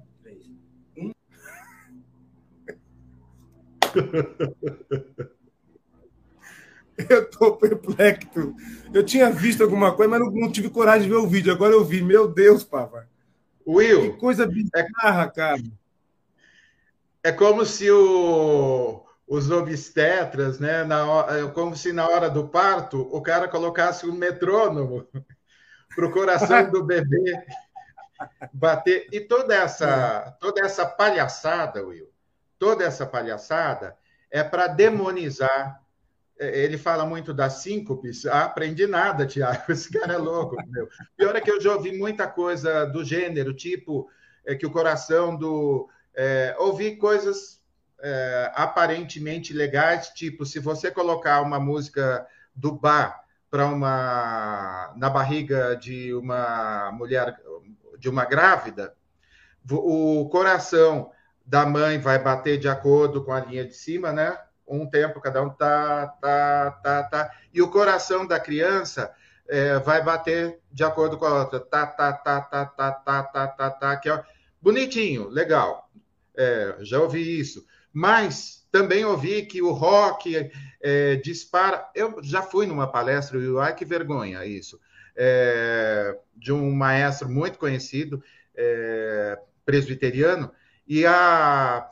[7.10, 8.56] Eu tô perplexo.
[8.94, 11.52] Eu tinha visto alguma coisa, mas não, não, tive coragem de ver o vídeo.
[11.52, 12.02] Agora eu vi.
[12.02, 13.08] Meu Deus, Papa.
[13.66, 14.14] Will.
[14.14, 15.30] Que coisa bizarra, é...
[15.30, 15.64] cara.
[17.24, 23.00] É como se o, os obstetras, né, na, é como se na hora do parto
[23.12, 25.08] o cara colocasse um metrônomo
[25.96, 27.46] para o coração do bebê
[28.52, 29.08] bater.
[29.12, 32.11] E toda essa, toda essa palhaçada, Will,
[32.62, 33.98] toda essa palhaçada
[34.30, 35.82] é para demonizar.
[36.40, 38.28] É, ele fala muito das síncopes.
[38.28, 39.64] Ah, aprendi nada, Tiago.
[39.74, 40.56] Esse cara é louco.
[40.68, 40.88] Meu.
[41.18, 44.08] Pior é que eu já ouvi muita coisa do gênero, tipo
[44.46, 45.90] é que o coração do.
[46.14, 47.60] É, ouvi coisas
[48.00, 55.76] é, aparentemente legais, tipo, se você colocar uma música do bar para uma na barriga
[55.76, 57.40] de uma mulher
[57.98, 58.94] de uma grávida,
[59.70, 61.12] o coração
[61.52, 64.40] da mãe vai bater de acordo com a linha de cima, né?
[64.66, 69.14] Um tempo cada um tá tá tá tá e o coração da criança
[69.50, 73.48] é, vai bater de acordo com a outra tá tá tá tá tá tá tá
[73.48, 74.24] tá, tá que é
[74.62, 75.92] bonitinho, legal.
[76.38, 77.66] É, já ouvi isso.
[77.92, 80.50] Mas também ouvi que o rock
[80.82, 81.86] é, dispara.
[81.94, 84.80] Eu já fui numa palestra, e ai que vergonha isso,
[85.18, 88.24] é, de um maestro muito conhecido,
[88.56, 90.50] é, presbiteriano,
[90.94, 91.90] e a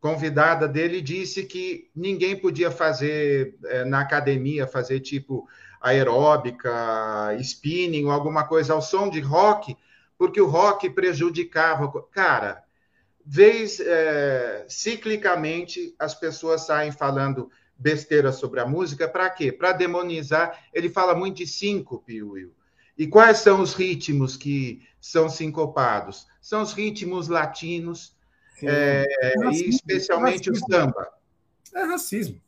[0.00, 5.46] convidada dele disse que ninguém podia fazer é, na academia, fazer tipo
[5.78, 9.76] aeróbica, spinning ou alguma coisa ao som de rock,
[10.16, 11.92] porque o rock prejudicava.
[12.10, 12.64] Cara,
[13.22, 19.52] vez é, ciclicamente as pessoas saem falando besteira sobre a música, para quê?
[19.52, 20.58] Para demonizar.
[20.72, 22.54] Ele fala muito de síncope, Will.
[22.96, 26.26] E quais são os ritmos que são sincopados?
[26.40, 28.16] São os ritmos latinos,
[28.66, 31.08] é, é e especialmente é o samba.
[31.74, 32.40] É racismo.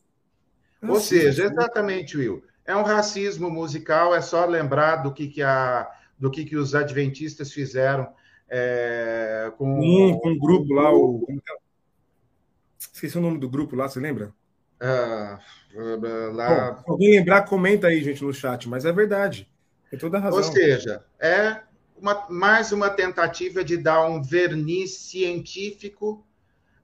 [0.82, 2.42] É Ou seja, exatamente, Will.
[2.64, 6.74] É um racismo musical, é só lembrar do que, que, a, do que, que os
[6.74, 8.12] adventistas fizeram
[8.48, 11.26] é, com, Sim, com um grupo lá, o.
[11.28, 11.61] É
[12.78, 14.32] Esqueci o nome do grupo lá, você lembra?
[14.80, 15.38] Ah,
[16.32, 16.72] lá...
[16.72, 19.48] Bom, alguém lembrar, comenta aí, gente, no chat, mas é verdade.
[19.90, 20.38] Tem toda a razão.
[20.38, 21.61] Ou seja, é
[22.01, 26.24] uma, mais uma tentativa de dar um verniz científico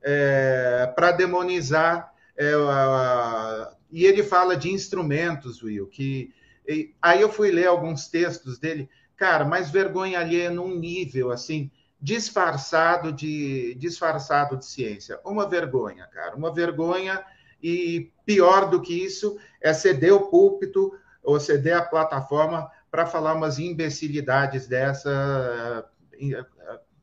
[0.03, 2.12] é, para demonizar.
[2.37, 6.33] É, a, e ele fala de instrumentos, Will, que.
[6.69, 11.71] E, aí eu fui ler alguns textos dele cara, mas vergonha alheia num nível assim
[12.01, 15.19] disfarçado de disfarçado de ciência.
[15.25, 17.25] Uma vergonha, cara, uma vergonha
[17.62, 20.93] e pior do que isso é ceder o púlpito
[21.23, 26.45] ou ceder a plataforma para falar umas imbecilidades dessa eh,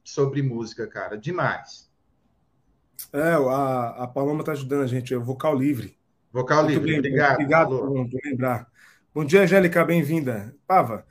[0.03, 1.91] sobre música, cara, demais.
[3.11, 5.97] É, a, a Paloma tá ajudando a gente, é o Vocal Livre.
[6.31, 7.33] Vocal Muito Livre, bem, obrigado.
[7.33, 8.67] Obrigado por lembrar.
[9.13, 10.55] Bom dia, Angélica, bem-vinda.
[10.65, 11.05] Pava,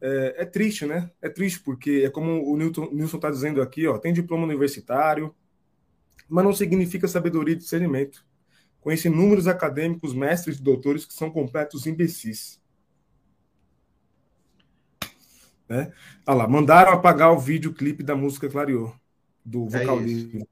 [0.00, 1.10] é, é, triste, né?
[1.22, 5.34] É triste porque é como o Newton está dizendo aqui, ó, tem diploma universitário,
[6.28, 8.24] mas não significa sabedoria e discernimento.
[8.80, 12.60] Conhece inúmeros acadêmicos, mestres e doutores que são completos imbecis.
[15.68, 15.92] Né?
[16.26, 18.94] Olha lá, mandaram apagar o videoclipe da música Clareou,
[19.44, 20.48] do Vocal é Livre.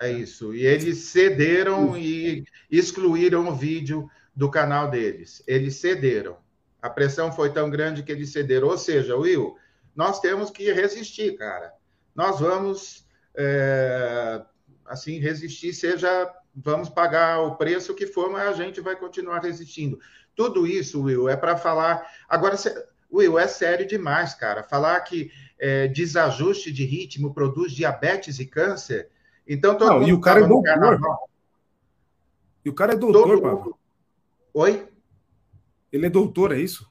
[0.00, 0.54] É isso.
[0.54, 5.42] E eles cederam e excluíram o vídeo do canal deles.
[5.46, 6.36] Eles cederam.
[6.82, 8.68] A pressão foi tão grande que eles cederam.
[8.68, 9.56] Ou seja, Will,
[9.94, 11.72] nós temos que resistir, cara.
[12.14, 13.06] Nós vamos,
[13.36, 14.42] é,
[14.84, 19.98] assim, resistir, seja, vamos pagar o preço que for, mas a gente vai continuar resistindo.
[20.36, 22.04] Tudo isso, Will, é para falar.
[22.28, 22.56] Agora,
[23.12, 24.62] Will, é sério demais, cara.
[24.62, 29.08] Falar que é, desajuste de ritmo produz diabetes e câncer.
[29.46, 30.08] Então, todo Não, mundo.
[30.08, 31.18] E o cara é doutor.
[32.64, 33.76] E o cara é doutor, todo...
[34.54, 34.88] Oi?
[35.92, 36.90] Ele é doutor, é isso?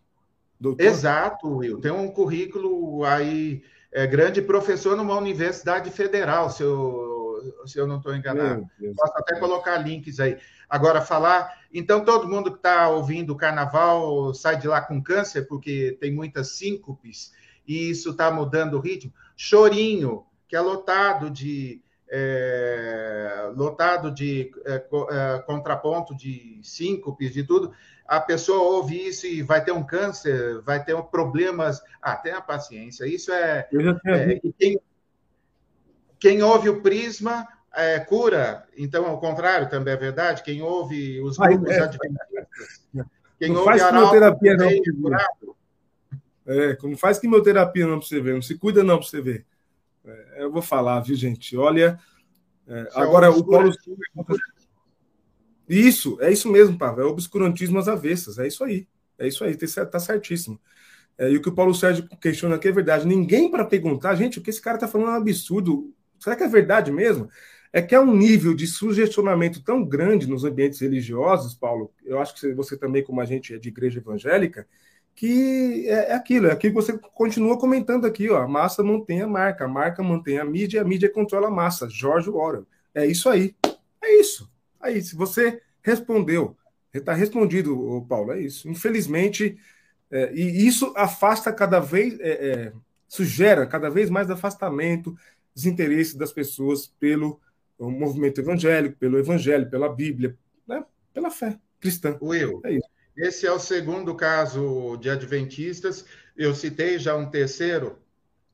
[0.59, 0.84] Doutor?
[0.84, 1.82] Exato, Will.
[1.82, 7.12] Tem um currículo aí, é grande professor numa universidade federal, se eu,
[7.65, 8.67] se eu não estou enganado.
[8.95, 10.37] Posso até colocar links aí.
[10.69, 11.61] Agora, falar.
[11.73, 16.13] Então, todo mundo que está ouvindo o carnaval sai de lá com câncer, porque tem
[16.13, 17.33] muitas síncopes,
[17.67, 19.13] e isso está mudando o ritmo.
[19.35, 21.81] Chorinho, que é lotado de.
[22.15, 27.73] É, lotado de é, é, contraponto de síncopes, de tudo
[28.05, 31.81] a pessoa ouve isso e vai ter um câncer, vai ter problemas.
[32.01, 33.05] Ah, tenha paciência.
[33.05, 33.67] Isso é.
[34.05, 34.79] é quem,
[36.24, 37.45] quem ouve o prisma
[37.76, 38.65] é, cura.
[38.78, 40.41] Então, ao contrário, também é verdade.
[40.41, 42.47] Quem ouve os grupos é, adventistas,
[43.38, 44.69] quem não ouve faz quimioterapia, não.
[45.01, 45.55] Curado.
[46.45, 49.45] É, como faz quimioterapia não para você ver, não se cuida não para você ver.
[50.05, 51.57] É, eu vou falar, viu, gente?
[51.57, 51.99] Olha,
[52.65, 53.69] é, é agora o Paulo.
[55.67, 57.05] Isso, é isso mesmo, Pavel.
[57.05, 58.39] É obscurantismo às avessas.
[58.39, 58.88] É isso aí.
[59.19, 60.57] É isso aí, tá certíssimo.
[61.17, 63.05] É, e o que o Paulo Sérgio questiona aqui é verdade.
[63.05, 65.93] Ninguém para perguntar, gente, o que esse cara tá falando é um absurdo.
[66.24, 67.30] Será que é verdade mesmo?
[67.71, 71.91] É que há um nível de sugestionamento tão grande nos ambientes religiosos, Paulo.
[72.05, 74.67] Eu acho que você também, como a gente é de igreja evangélica,
[75.15, 78.41] que é, é aquilo, é aquilo que você continua comentando aqui, ó.
[78.41, 81.89] A massa mantém a marca, a marca mantém a mídia, a mídia controla a massa.
[81.89, 82.65] George Orwell.
[82.93, 83.55] É isso aí.
[84.01, 84.49] É isso.
[84.80, 86.55] Aí, se você respondeu,
[86.93, 88.69] está respondido, Paulo, é isso.
[88.69, 89.57] Infelizmente,
[90.11, 92.74] é, e isso afasta cada vez, é, é,
[93.07, 95.15] sugera cada vez mais afastamento
[95.54, 97.39] dos interesses das pessoas pelo
[97.80, 100.38] movimento evangélico, pelo evangelho, pela Bíblia,
[100.68, 100.84] né?
[101.14, 102.18] pela fé cristã.
[102.22, 102.88] Will, é isso.
[103.18, 106.06] esse é o segundo caso de adventistas.
[106.36, 107.99] Eu citei já um terceiro.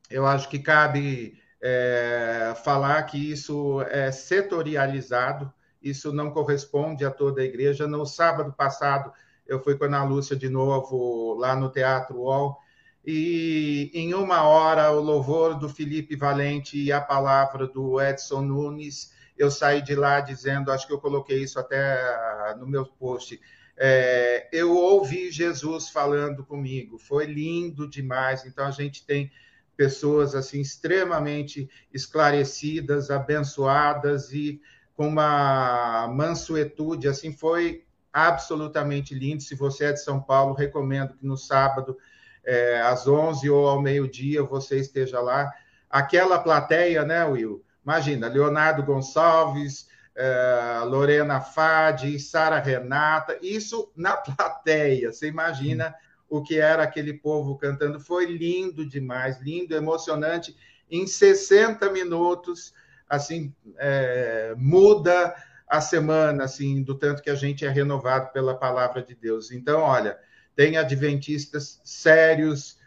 [0.10, 7.42] Eu acho que cabe é, falar que isso é setorializado isso não corresponde a toda
[7.42, 7.88] a igreja.
[7.88, 9.12] No sábado passado,
[9.48, 12.58] eu fui com a Ana Lúcia de novo lá no Teatro UOL,
[13.06, 19.14] e em uma hora o louvor do Felipe Valente e a palavra do Edson Nunes,
[19.38, 23.40] eu saí de lá dizendo, acho que eu coloquei isso até no meu post,
[23.82, 28.46] é, eu ouvi Jesus falando comigo, foi lindo demais.
[28.46, 29.32] Então a gente tem
[29.78, 34.62] pessoas assim extremamente esclarecidas, abençoadas e
[34.94, 39.42] com uma mansuetude, assim, foi absolutamente lindo.
[39.42, 41.98] Se você é de São Paulo, recomendo que no sábado,
[42.46, 45.52] é, às 11 ou ao meio-dia, você esteja lá.
[45.90, 47.64] Aquela plateia, né, Will?
[47.84, 55.12] Imagina, Leonardo Gonçalves, é, Lorena Fadi, Sara Renata, isso na plateia.
[55.12, 55.96] Você imagina
[56.30, 58.00] o que era aquele povo cantando.
[58.00, 60.56] Foi lindo demais, lindo, emocionante.
[60.92, 62.74] Em 60 minutos,
[63.08, 65.36] assim é, muda
[65.68, 69.52] a semana, assim, do tanto que a gente é renovado pela palavra de Deus.
[69.52, 70.18] Então, olha,
[70.56, 72.78] tem adventistas sérios,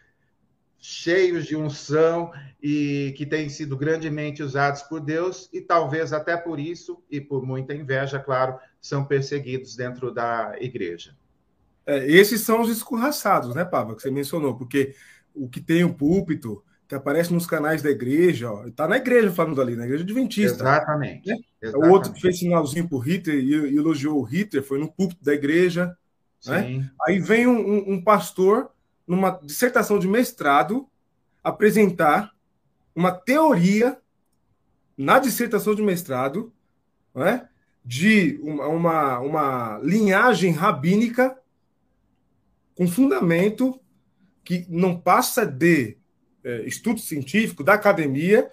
[0.79, 6.59] cheios de unção e que têm sido grandemente usados por Deus e talvez até por
[6.59, 11.17] isso e por muita inveja, claro, são perseguidos dentro da igreja.
[11.87, 14.95] É, esses são os escorraçados, né, Pava, que você mencionou, porque
[15.35, 19.31] o que tem o púlpito, que aparece nos canais da igreja, ó, tá na igreja
[19.31, 20.63] falando ali, na igreja adventista.
[20.63, 21.29] Exatamente.
[21.29, 21.39] Né?
[21.63, 21.89] Exatamente.
[21.89, 25.33] O outro que fez sinalzinho pro Hitler e elogiou o Hitler, foi no púlpito da
[25.33, 25.97] igreja.
[26.47, 26.91] Né?
[27.07, 28.71] Aí vem um, um, pastor,
[29.07, 30.89] numa dissertação de mestrado,
[31.43, 32.33] apresentar
[32.95, 33.99] uma teoria
[34.97, 36.53] na dissertação de mestrado
[37.15, 37.49] né?
[37.85, 41.37] de uma, uma, uma linhagem rabínica
[42.75, 43.81] com fundamento
[44.45, 45.97] que não passa de
[46.45, 48.51] é, estudo científico, da academia,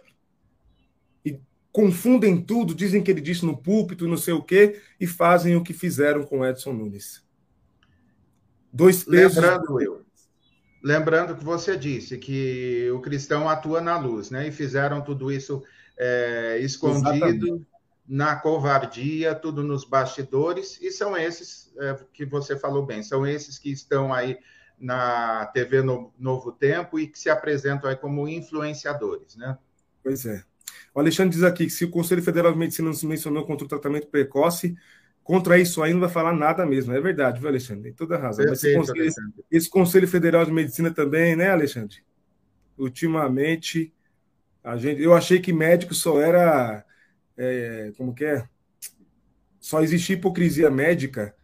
[1.26, 1.40] e
[1.72, 5.64] confundem tudo, dizem que ele disse no púlpito, não sei o quê, e fazem o
[5.64, 7.24] que fizeram com Edson Nunes.
[8.72, 9.38] Dois pesos.
[9.38, 10.06] Lembrando, eu,
[10.84, 14.48] lembrando que você disse que o cristão atua na luz, né?
[14.48, 15.64] E fizeram tudo isso
[15.98, 17.16] é, escondido.
[17.16, 17.70] Exatamente
[18.10, 23.60] na covardia, tudo nos bastidores, e são esses é, que você falou bem, são esses
[23.60, 24.40] que estão aí
[24.80, 29.56] na TV no, Novo Tempo e que se apresentam aí como influenciadores, né?
[30.02, 30.44] Pois é.
[30.92, 33.66] O Alexandre diz aqui que se o Conselho Federal de Medicina não se mencionou contra
[33.66, 34.76] o tratamento precoce,
[35.30, 36.92] contra isso aí não vai falar nada mesmo.
[36.92, 37.84] É verdade, viu, Alexandre?
[37.84, 38.44] Tem toda a razão.
[38.44, 41.98] Perfeito, esse, conselho, esse Conselho Federal de Medicina também, né, Alexandre?
[42.76, 43.94] Ultimamente,
[44.64, 46.84] a gente, eu achei que médico só era.
[47.38, 48.50] É, como que é?
[49.60, 51.36] Só existia hipocrisia médica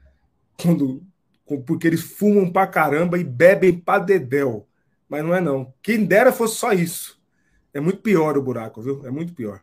[0.59, 1.03] quando
[1.67, 4.67] porque eles fumam pra caramba e bebem pra dedéu.
[5.07, 5.71] Mas não é não.
[5.83, 7.21] Quem dera fosse só isso.
[7.71, 9.05] É muito pior o buraco, viu?
[9.05, 9.61] É muito pior.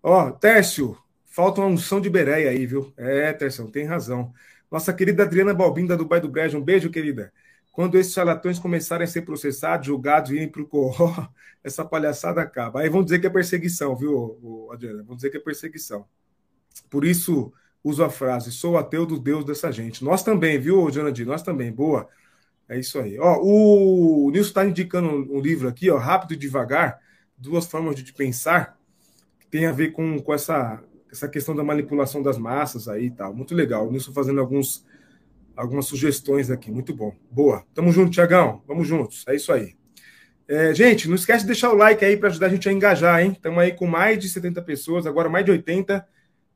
[0.00, 0.96] Ó, Tércio,
[1.34, 2.92] falta uma unção de Bereia aí, viu?
[2.96, 4.32] É, Tércio, tem razão.
[4.70, 7.32] Nossa querida Adriana Balbim, da Dubai do Brejo, um beijo, querida.
[7.72, 11.28] Quando esses charlatões começarem a ser processados, julgados irem para o corró,
[11.64, 12.80] essa palhaçada acaba.
[12.80, 15.02] Aí vão dizer que é perseguição, viu, Adriana?
[15.02, 16.06] Vão dizer que é perseguição.
[16.88, 20.04] Por isso, uso a frase: sou ateu do Deus dessa gente.
[20.04, 21.24] Nós também, viu, Janadi?
[21.24, 21.72] Nós também.
[21.72, 22.08] Boa.
[22.68, 23.18] É isso aí.
[23.18, 27.00] Ó, o Nilson está indicando um livro aqui, ó, Rápido e Devagar,
[27.36, 28.78] Duas Formas de Pensar,
[29.40, 30.82] que tem a ver com, com essa,
[31.14, 33.32] essa questão da manipulação das massas aí e tal.
[33.34, 33.86] Muito legal.
[33.86, 34.84] O Nilson fazendo alguns,
[35.56, 36.70] algumas sugestões aqui.
[36.70, 37.14] Muito bom.
[37.30, 37.64] Boa.
[37.72, 38.62] Tamo junto, Tiagão.
[38.66, 39.24] Vamos juntos.
[39.28, 39.76] É isso aí.
[40.46, 43.22] É, gente, não esquece de deixar o like aí para ajudar a gente a engajar,
[43.22, 43.32] hein?
[43.32, 46.06] Estamos aí com mais de 70 pessoas, agora mais de 80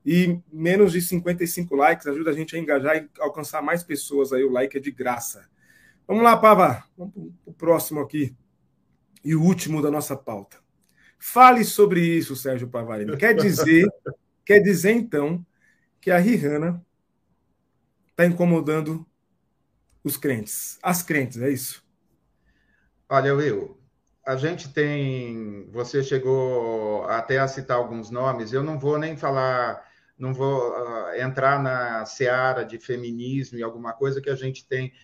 [0.04, 4.44] e menos de 55 likes ajuda a gente a engajar e alcançar mais pessoas aí.
[4.44, 5.48] O like é de graça.
[6.06, 6.84] Vamos lá, Pava.
[6.96, 8.34] Vamos para o próximo aqui.
[9.24, 10.58] E o último da nossa pauta.
[11.18, 13.16] Fale sobre isso, Sérgio Pavarino.
[13.16, 13.86] Quer dizer,
[14.48, 15.44] quer dizer então,
[16.00, 16.82] que a Rihanna
[18.08, 19.06] está incomodando
[20.02, 21.84] os crentes, as crentes, é isso?
[23.10, 23.78] Olha, Will,
[24.26, 25.68] a gente tem.
[25.70, 29.86] Você chegou até a citar alguns nomes, eu não vou nem falar,
[30.18, 34.94] não vou uh, entrar na seara de feminismo e alguma coisa que a gente tem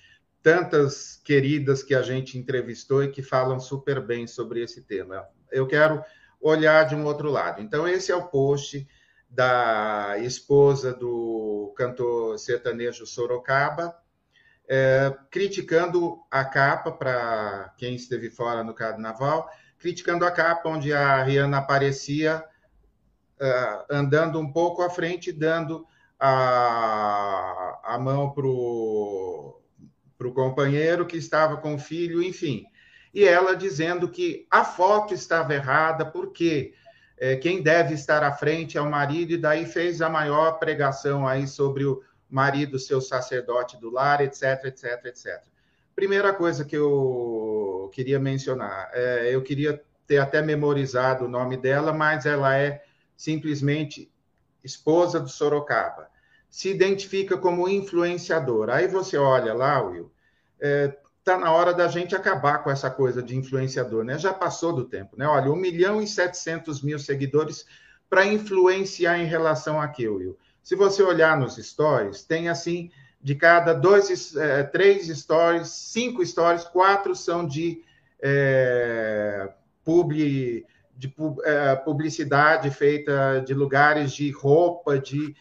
[0.42, 5.22] tantas queridas que a gente entrevistou e que falam super bem sobre esse tema.
[5.52, 6.02] Eu quero
[6.40, 7.60] olhar de um outro lado.
[7.60, 8.86] Então, esse é o post
[9.34, 13.96] da esposa do cantor sertanejo Sorocaba,
[14.68, 21.22] é, criticando a capa, para quem esteve fora no carnaval, criticando a capa onde a
[21.22, 22.44] Rihanna aparecia
[23.40, 25.84] uh, andando um pouco à frente, dando
[26.18, 29.60] a, a mão para o
[30.32, 32.64] companheiro que estava com o filho, enfim.
[33.12, 36.72] E ela dizendo que a foto estava errada, porque
[37.16, 41.26] é, quem deve estar à frente é o marido, e daí fez a maior pregação
[41.26, 45.42] aí sobre o marido, seu sacerdote do lar, etc, etc, etc.
[45.94, 51.92] Primeira coisa que eu queria mencionar, é, eu queria ter até memorizado o nome dela,
[51.92, 52.82] mas ela é
[53.16, 54.10] simplesmente
[54.62, 56.08] esposa do Sorocaba.
[56.50, 58.76] Se identifica como influenciadora.
[58.76, 60.10] Aí você olha lá, Will,
[60.60, 64.18] é, tá na hora da gente acabar com essa coisa de influenciador, né?
[64.18, 65.26] Já passou do tempo, né?
[65.26, 67.64] Olha, 1 milhão e 700 mil seguidores
[68.10, 70.38] para influenciar em relação àquilo, Will.
[70.62, 72.90] Se você olhar nos stories, tem assim,
[73.22, 77.82] de cada dois, é, três stories, cinco stories, quatro são de,
[78.22, 79.50] é,
[79.82, 81.14] publi, de
[81.44, 85.34] é, publicidade feita de lugares de roupa, de.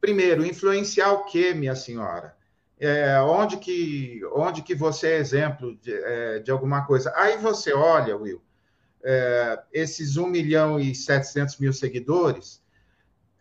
[0.00, 2.37] Primeiro, influenciar o quê, minha senhora?
[2.80, 7.12] É, onde, que, onde que você é exemplo de, é, de alguma coisa?
[7.16, 8.40] Aí você olha, Will,
[9.02, 12.62] é, esses 1 milhão e 700 mil seguidores,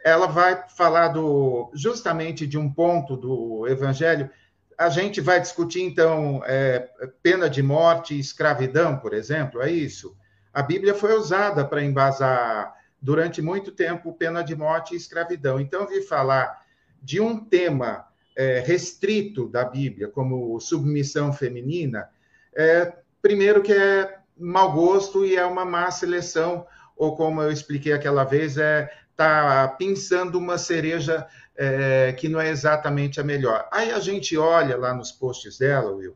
[0.03, 4.29] ela vai falar do, justamente de um ponto do Evangelho.
[4.77, 6.89] A gente vai discutir, então, é,
[7.21, 10.15] pena de morte e escravidão, por exemplo, é isso?
[10.53, 15.59] A Bíblia foi usada para embasar, durante muito tempo, pena de morte e escravidão.
[15.59, 16.65] Então, eu vi falar
[17.01, 18.06] de um tema
[18.37, 22.07] é, restrito da Bíblia, como submissão feminina,
[22.55, 26.65] é, primeiro que é mau gosto e é uma má seleção,
[26.95, 32.49] ou como eu expliquei aquela vez, é está pensando uma cereja é, que não é
[32.49, 33.67] exatamente a melhor.
[33.71, 36.15] Aí a gente olha lá nos posts dela, Will.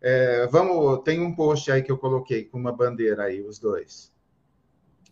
[0.00, 4.12] É, vamos, tem um post aí que eu coloquei com uma bandeira aí, os dois.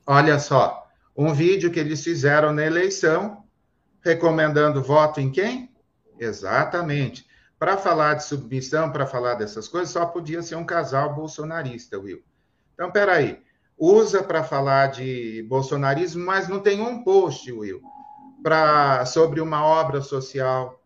[0.04, 3.44] Olha só, um vídeo que eles fizeram na eleição,
[4.02, 5.73] recomendando voto em quem?
[6.18, 7.26] Exatamente.
[7.58, 12.22] Para falar de submissão, para falar dessas coisas, só podia ser um casal bolsonarista, Will.
[12.74, 13.42] Então, peraí
[13.78, 17.82] usa para falar de bolsonarismo, mas não tem um post, Will,
[18.42, 20.82] pra, sobre uma obra social,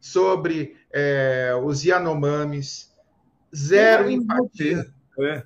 [0.00, 2.92] sobre é, os Yanomamis.
[3.54, 4.86] Zero é, empatia.
[5.20, 5.44] É.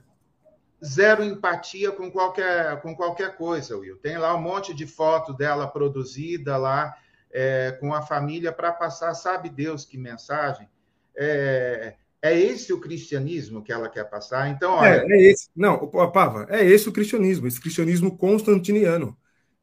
[0.85, 3.97] Zero empatia com qualquer, com qualquer coisa, Will.
[3.97, 6.97] Tem lá um monte de foto dela produzida lá
[7.33, 10.68] é, com a família para passar, sabe Deus que mensagem.
[11.16, 14.49] É, é esse o cristianismo que ela quer passar?
[14.49, 15.05] Então, olha.
[15.07, 15.49] É, é esse.
[15.55, 19.16] Não, Pava, é esse o cristianismo, esse cristianismo constantiniano.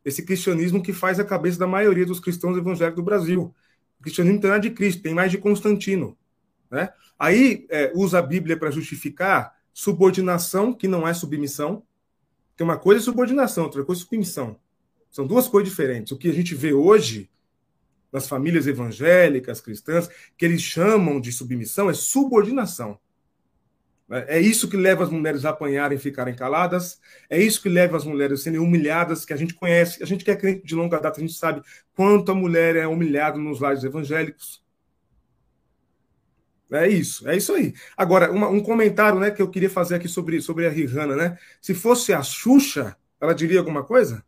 [0.05, 3.53] Esse cristianismo que faz a cabeça da maioria dos cristãos evangélicos do Brasil.
[3.99, 6.17] O cristianismo não tem nada de Cristo, tem mais de Constantino.
[6.69, 6.89] Né?
[7.17, 11.83] Aí é, usa a Bíblia para justificar subordinação, que não é submissão.
[12.55, 14.57] Que uma coisa é subordinação, outra coisa é submissão.
[15.09, 16.11] São duas coisas diferentes.
[16.11, 17.29] O que a gente vê hoje
[18.13, 20.07] nas famílias evangélicas, cristãs,
[20.37, 22.99] que eles chamam de submissão, é subordinação.
[24.09, 27.97] É isso que leva as mulheres a apanharem e ficarem caladas, é isso que leva
[27.97, 30.75] as mulheres a serem humilhadas, que a gente conhece, a gente que é crente de
[30.75, 31.63] longa data, a gente sabe
[31.95, 34.61] quanto a mulher é humilhada nos lares evangélicos.
[36.71, 37.73] É isso, é isso aí.
[37.95, 41.37] Agora, uma, um comentário né, que eu queria fazer aqui sobre, sobre a Rihanna, né?
[41.61, 44.23] Se fosse a Xuxa, ela diria alguma coisa?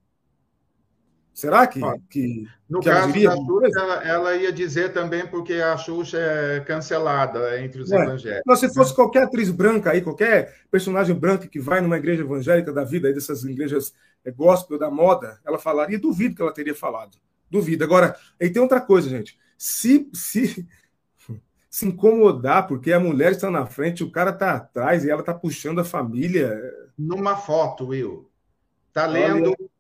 [1.36, 5.76] Será que, que no que caso da Xuxa, ela, ela, ia dizer também porque a
[5.76, 7.98] Xuxa é cancelada entre os é.
[7.98, 8.44] evangélicos.
[8.46, 8.96] Mas se fosse né?
[8.96, 13.14] qualquer atriz branca aí, qualquer personagem branca que vai numa igreja evangélica da vida, aí
[13.14, 17.18] dessas igrejas é, gospel da moda, ela falaria, duvido que ela teria falado.
[17.52, 17.84] Duvido.
[17.84, 19.38] Agora, aí tem outra coisa, gente.
[19.58, 20.66] Se, se,
[21.70, 25.34] se incomodar porque a mulher está na frente, o cara está atrás e ela está
[25.34, 26.58] puxando a família.
[26.98, 28.32] Numa foto, Will.
[28.88, 29.75] Está lendo Olha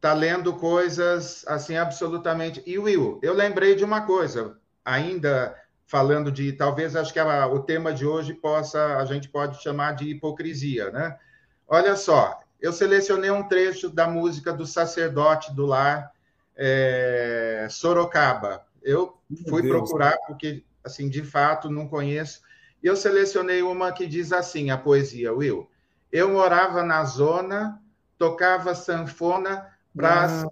[0.00, 2.62] tá lendo coisas assim absolutamente.
[2.66, 5.54] E Will, eu lembrei de uma coisa, ainda
[5.86, 9.94] falando de talvez acho que a, o tema de hoje possa a gente pode chamar
[9.94, 11.18] de hipocrisia, né?
[11.66, 16.12] Olha só, eu selecionei um trecho da música do sacerdote do lar
[16.56, 18.64] é, Sorocaba.
[18.82, 22.40] Eu fui procurar porque assim de fato não conheço.
[22.82, 25.68] E eu selecionei uma que diz assim a poesia, Will.
[26.10, 27.80] Eu morava na zona,
[28.16, 30.48] tocava sanfona para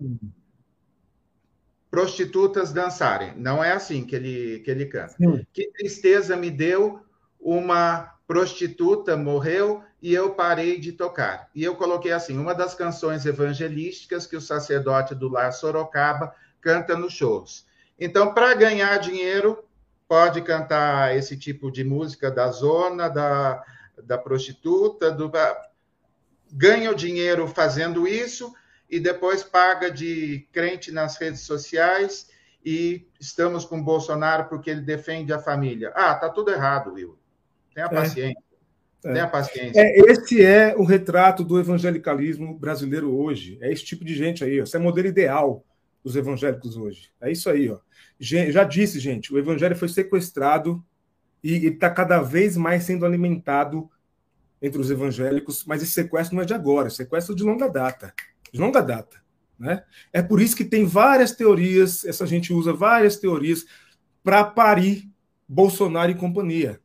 [1.91, 3.33] prostitutas dançarem.
[3.37, 5.15] Não é assim que ele, que ele canta.
[5.17, 5.47] Sim.
[5.53, 7.01] Que tristeza me deu,
[7.41, 11.49] uma prostituta morreu e eu parei de tocar.
[11.55, 16.97] E eu coloquei assim, uma das canções evangelísticas que o sacerdote do lar Sorocaba canta
[16.97, 17.67] nos shows.
[17.99, 19.65] Então, para ganhar dinheiro,
[20.07, 23.65] pode cantar esse tipo de música da zona, da,
[24.05, 25.31] da prostituta, do,
[26.53, 28.53] ganha o dinheiro fazendo isso
[28.89, 32.29] e depois paga de crente nas redes sociais
[32.65, 35.93] e estamos com Bolsonaro porque ele defende a família.
[35.95, 37.19] Ah, tá tudo errado, Will.
[37.75, 37.91] Tenha é.
[37.91, 38.43] paciência.
[39.05, 39.13] É.
[39.13, 39.81] Tenha paciência.
[39.81, 43.59] É, esse é o retrato do evangelicalismo brasileiro hoje.
[43.61, 44.61] É esse tipo de gente aí.
[44.61, 44.65] Ó.
[44.65, 45.65] Esse é o modelo ideal
[46.03, 47.11] dos evangélicos hoje.
[47.21, 47.71] É isso aí.
[47.71, 47.79] Ó.
[48.19, 50.85] Já disse, gente, o evangelho foi sequestrado
[51.45, 53.89] e está cada vez mais sendo alimentado
[54.61, 58.13] entre os evangélicos, mas esse sequestro não é de agora, é sequestro de longa data
[58.53, 59.21] de longa data.
[59.59, 59.83] Né?
[60.13, 63.65] É por isso que tem várias teorias, essa gente usa várias teorias
[64.23, 65.11] para parir
[65.49, 66.81] Bolsonaro e companhia.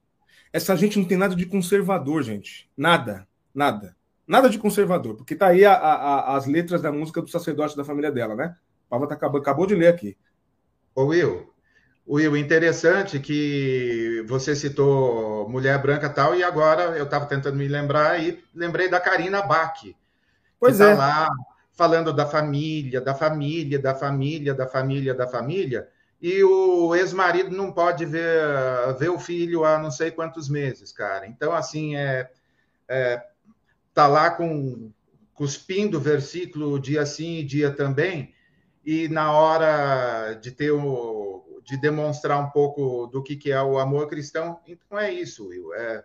[0.52, 2.70] Essa gente não tem nada de conservador, gente.
[2.76, 3.96] Nada, nada.
[4.26, 7.84] Nada de conservador, porque tá aí a, a, as letras da música do sacerdote da
[7.84, 8.56] família dela, né?
[8.90, 10.16] Pava tá acabou, acabou de ler aqui.
[10.96, 11.52] Ô Will,
[12.08, 18.22] Will, interessante que você citou Mulher Branca tal, e agora eu estava tentando me lembrar
[18.22, 19.82] e lembrei da Karina Bach.
[20.60, 20.94] Pois tá é.
[20.94, 21.30] lá
[21.74, 25.90] falando da família, da família, da família, da família, da família,
[26.22, 28.42] e o ex-marido não pode ver,
[28.98, 31.28] ver o filho há não sei quantos meses, cara.
[31.28, 32.30] Então, assim, é,
[32.88, 33.22] é
[33.94, 34.92] tá lá com
[35.34, 38.34] cuspindo versículo dia sim e dia também,
[38.86, 43.80] e na hora de ter o, de demonstrar um pouco do que, que é o
[43.80, 45.74] amor cristão, então é isso, Will.
[45.74, 46.04] É,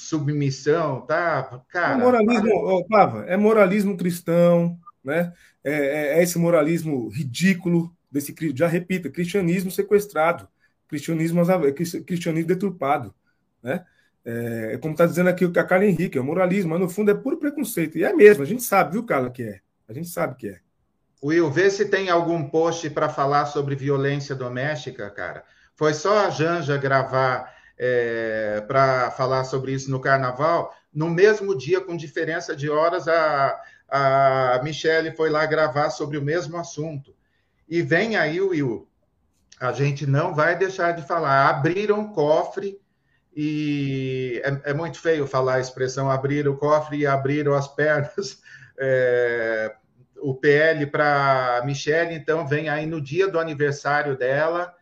[0.00, 1.62] submissão, tá?
[1.68, 5.32] Cara, é moralismo, Pava, é moralismo cristão, né?
[5.62, 10.48] É, é, é, esse moralismo ridículo desse, já repita, cristianismo sequestrado,
[10.88, 11.42] cristianismo,
[12.06, 13.14] cristianismo deturpado,
[13.62, 13.84] né?
[14.24, 17.10] É, é como está dizendo aqui o Carla Henrique, é o moralismo, mas no fundo
[17.10, 17.96] é puro preconceito.
[17.96, 19.60] E é mesmo, a gente sabe, viu, Carla, que é.
[19.88, 20.60] A gente sabe que é.
[21.22, 25.44] Will, vê se tem algum post para falar sobre violência doméstica, cara.
[25.76, 30.76] Foi só a Janja gravar é, para falar sobre isso no carnaval.
[30.92, 33.58] No mesmo dia, com diferença de horas, a,
[33.88, 37.16] a Michelle foi lá gravar sobre o mesmo assunto.
[37.66, 38.86] E vem aí, Will,
[39.58, 41.48] a gente não vai deixar de falar.
[41.48, 42.78] Abriram o cofre
[43.34, 48.42] e é, é muito feio falar a expressão abrir o cofre e abriram as pernas.
[48.78, 49.74] É,
[50.18, 54.74] o PL para Michelle, então vem aí no dia do aniversário dela.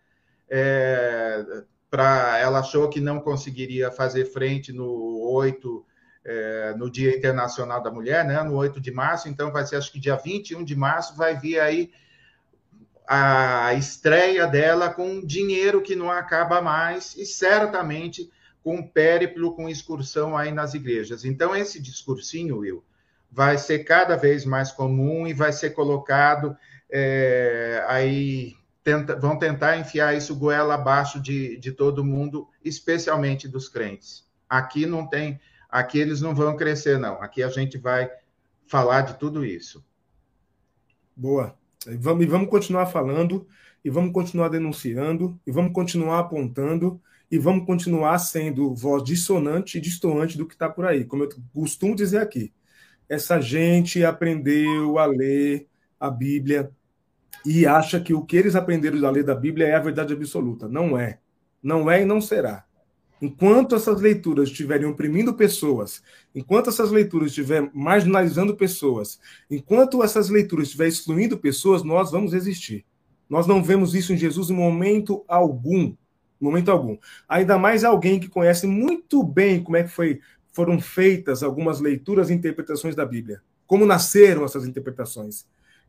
[0.51, 1.45] É,
[1.91, 5.87] para ela achou que não conseguiria fazer frente no 8,
[6.25, 9.91] é, no Dia Internacional da Mulher, né, no 8 de março, então vai ser acho
[9.93, 11.91] que dia 21 de março vai vir aí
[13.07, 18.31] a estreia dela com dinheiro que não acaba mais e certamente
[18.63, 21.25] com périplo, com excursão aí nas igrejas.
[21.25, 22.85] Então esse discursinho, Will,
[23.33, 26.55] vai ser cada vez mais comum e vai ser colocado
[26.91, 28.58] é, aí
[28.89, 34.27] tenta, vão tentar enfiar isso goela abaixo de, de todo mundo, especialmente dos crentes.
[34.49, 37.21] Aqui não tem, aqui eles não vão crescer, não.
[37.21, 38.11] Aqui a gente vai
[38.67, 39.85] falar de tudo isso.
[41.15, 41.55] Boa.
[41.87, 43.47] E vamos, e vamos continuar falando,
[43.85, 46.99] e vamos continuar denunciando, e vamos continuar apontando,
[47.31, 51.05] e vamos continuar sendo voz dissonante e distoante do que está por aí.
[51.05, 52.55] Como eu costumo dizer aqui,
[53.07, 55.69] essa gente aprendeu a ler
[56.01, 56.73] a Bíblia
[57.45, 60.69] e acha que o que eles aprenderam da lei da Bíblia é a verdade absoluta.
[60.69, 61.19] Não é.
[61.63, 62.65] Não é e não será.
[63.21, 66.03] Enquanto essas leituras estiverem oprimindo pessoas,
[66.35, 69.19] enquanto essas leituras estiverem marginalizando pessoas,
[69.51, 72.87] enquanto essas leituras estiverem excluindo pessoas, nós vamos resistir.
[73.29, 75.95] Nós não vemos isso em Jesus em momento algum.
[76.41, 76.97] Momento algum.
[77.29, 80.21] Ainda mais alguém que conhece muito bem como é que foi,
[80.53, 83.43] foram feitas algumas leituras e interpretações da Bíblia.
[83.67, 85.45] Como nasceram essas interpretações.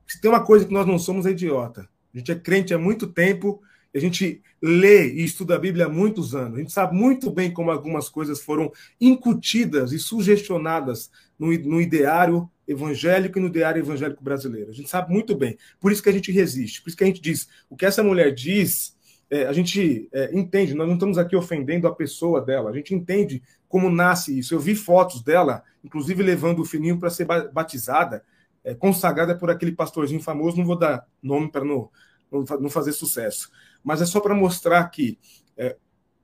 [0.10, 1.88] Se tem uma coisa que nós não somos, é idiota.
[2.14, 3.62] A gente é crente há muito tempo,
[3.94, 6.56] a gente lê e estuda a Bíblia há muitos anos.
[6.56, 12.50] A gente sabe muito bem como algumas coisas foram incutidas e sugestionadas no, no ideário
[12.68, 14.72] evangélico e no ideário evangélico brasileiro.
[14.72, 15.58] A gente sabe muito bem.
[15.80, 16.82] Por isso que a gente resiste.
[16.82, 18.98] Por isso que a gente diz: o que essa mulher diz
[19.30, 22.96] é, a gente é, entende, nós não estamos aqui ofendendo a pessoa dela, a gente
[22.96, 24.56] entende como nasce isso.
[24.56, 28.24] Eu vi fotos dela, inclusive levando o fininho para ser batizada,
[28.70, 31.90] é, consagrada por aquele pastorzinho famoso, não vou dar nome para não,
[32.32, 33.50] não, fazer sucesso,
[33.84, 35.18] mas é só para mostrar que
[35.58, 35.76] é,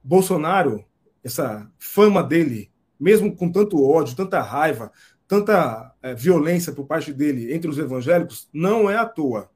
[0.03, 0.85] Bolsonaro,
[1.23, 4.91] essa fama dele, mesmo com tanto ódio, tanta raiva,
[5.27, 9.49] tanta é, violência por parte dele entre os evangélicos, não é à toa.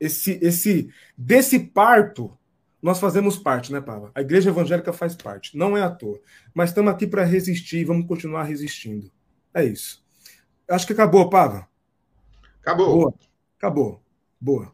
[0.00, 2.36] Esse, esse, desse parto,
[2.82, 4.10] nós fazemos parte, né, Pava?
[4.16, 6.18] A igreja evangélica faz parte, não é à toa.
[6.52, 9.12] Mas estamos aqui para resistir, vamos continuar resistindo.
[9.54, 10.02] É isso.
[10.70, 11.68] Acho que acabou, Pava.
[12.62, 12.86] Acabou.
[12.86, 13.14] Boa.
[13.58, 14.02] Acabou.
[14.40, 14.72] Boa.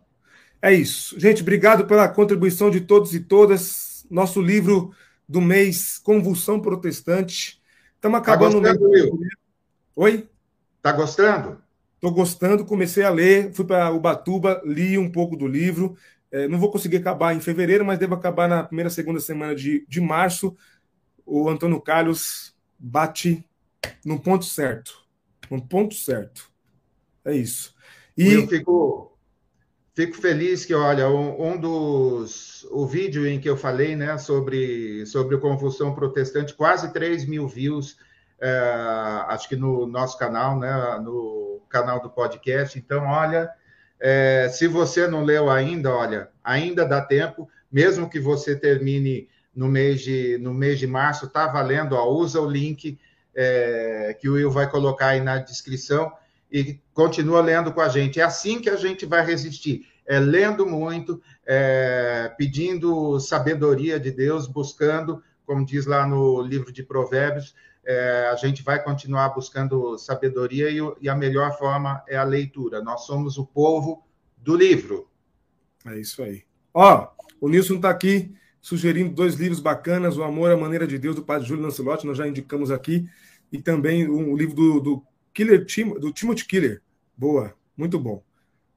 [0.61, 1.19] É isso.
[1.19, 4.07] Gente, obrigado pela contribuição de todos e todas.
[4.11, 4.93] Nosso livro
[5.29, 7.63] do mês, Convulsão Protestante.
[7.95, 9.19] Estamos tá acabando tá gostando, Will?
[9.97, 10.29] Oi?
[10.83, 11.63] Tá gostando?
[11.95, 15.97] Estou gostando, comecei a ler, fui para Ubatuba, li um pouco do livro.
[16.31, 19.87] É, não vou conseguir acabar em fevereiro, mas devo acabar na primeira, segunda semana de,
[19.89, 20.55] de março.
[21.25, 23.45] O Antônio Carlos bate
[24.05, 25.06] no ponto certo.
[25.51, 26.51] No ponto certo.
[27.25, 27.75] É isso.
[28.17, 29.19] E eu fico,
[29.95, 32.65] fico feliz que, olha, um, um, dos.
[32.71, 37.99] O vídeo em que eu falei né, sobre, sobre Convulsão Protestante, quase 3 mil views,
[38.41, 38.49] é,
[39.29, 42.79] acho que no nosso canal, né, no canal do podcast.
[42.79, 43.51] Então, olha
[43.99, 49.69] é, se você não leu ainda, olha, ainda dá tempo, mesmo que você termine no
[49.69, 52.99] mês de, no mês de março, tá valendo, ó, usa o link
[53.37, 56.11] é, que o Will vai colocar aí na descrição
[56.51, 58.19] e continua lendo com a gente.
[58.19, 64.47] É assim que a gente vai resistir, é lendo muito, é, pedindo sabedoria de Deus,
[64.47, 70.69] buscando, como diz lá no livro de Provérbios, é, a gente vai continuar buscando sabedoria
[70.71, 72.83] e, e, a melhor forma é a leitura.
[72.83, 74.05] Nós somos o povo
[74.37, 75.09] do livro.
[75.87, 76.43] É isso aí.
[76.75, 77.09] Ó,
[77.41, 81.23] o Nilson está aqui sugerindo dois livros bacanas: O Amor à Maneira de Deus, do
[81.23, 83.09] Padre Júlio Lancelotti, nós já indicamos aqui,
[83.53, 86.83] e também um, livro do, do Killer Tim, do Timothy Killer.
[87.17, 88.23] Boa, muito bom.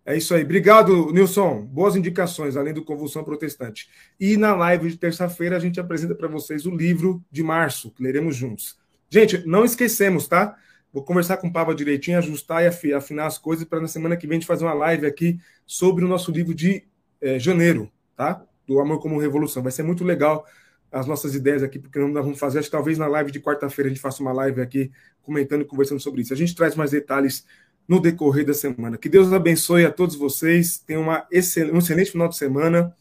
[0.06, 0.44] É isso aí.
[0.44, 1.66] Obrigado, Nilson.
[1.66, 3.90] Boas indicações, além do Convulsão Protestante.
[4.20, 8.02] E na live de terça-feira a gente apresenta para vocês o livro de março, que
[8.02, 8.78] leremos juntos.
[9.10, 10.56] Gente, não esquecemos, tá?
[10.92, 14.26] Vou conversar com o Pava direitinho, ajustar e afinar as coisas para na semana que
[14.26, 16.84] vem a gente fazer uma live aqui sobre o nosso livro de
[17.22, 18.44] é, janeiro, tá?
[18.66, 19.62] Do Amor como Revolução.
[19.62, 20.46] Vai ser muito legal
[20.92, 23.88] as nossas ideias aqui, porque nós vamos fazer, acho que talvez na live de quarta-feira
[23.88, 26.34] a gente faça uma live aqui comentando e conversando sobre isso.
[26.34, 27.46] A gente traz mais detalhes
[27.88, 28.98] no decorrer da semana.
[28.98, 30.78] Que Deus abençoe a todos vocês.
[30.78, 31.74] Tenham uma excel...
[31.74, 32.96] um excelente final de semana.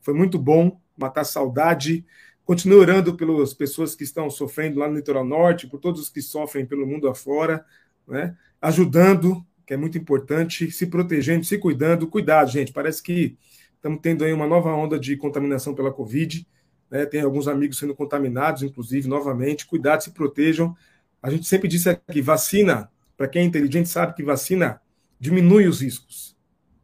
[0.00, 2.04] Foi muito bom matar saudade.
[2.44, 6.20] Continue orando pelas pessoas que estão sofrendo lá no litoral norte, por todos os que
[6.20, 7.64] sofrem pelo mundo afora,
[8.06, 8.36] né?
[8.60, 12.06] ajudando, que é muito importante, se protegendo, se cuidando.
[12.06, 13.38] Cuidado, gente, parece que
[13.74, 16.46] estamos tendo aí uma nova onda de contaminação pela Covid.
[16.94, 17.04] Né?
[17.04, 19.66] Tem alguns amigos sendo contaminados, inclusive, novamente.
[19.66, 20.76] Cuidado, se protejam.
[21.20, 24.80] A gente sempre disse aqui: vacina, para quem é inteligente, sabe que vacina
[25.18, 26.36] diminui os riscos.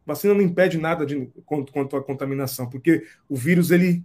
[0.05, 4.03] Vacina não impede nada de, quanto, à contaminação, porque o vírus ele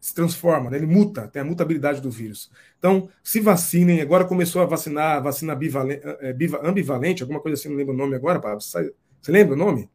[0.00, 0.78] se transforma, né?
[0.78, 2.50] ele muta, tem a mutabilidade do vírus.
[2.78, 4.00] Então, se vacinem.
[4.00, 7.96] Agora começou a vacinar a vacina bivalente, é, ambivalente, alguma coisa assim, não lembro o
[7.96, 8.62] nome agora, Pablo.
[8.62, 8.90] Você
[9.28, 9.90] lembra o nome?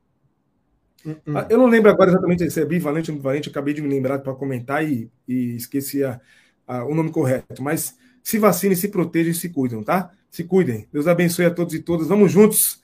[1.05, 1.47] Uh -uh.
[1.49, 4.33] Eu não lembro agora exatamente se é bivalente ou ambivalente, acabei de me lembrar para
[4.33, 6.19] comentar e, e esqueci a,
[6.67, 7.61] a, o nome correto.
[7.61, 10.11] Mas se vacinem, se protejam e se cuidam, tá?
[10.29, 10.87] Se cuidem.
[10.91, 12.07] Deus abençoe a todos e todas.
[12.07, 12.81] Vamos juntos.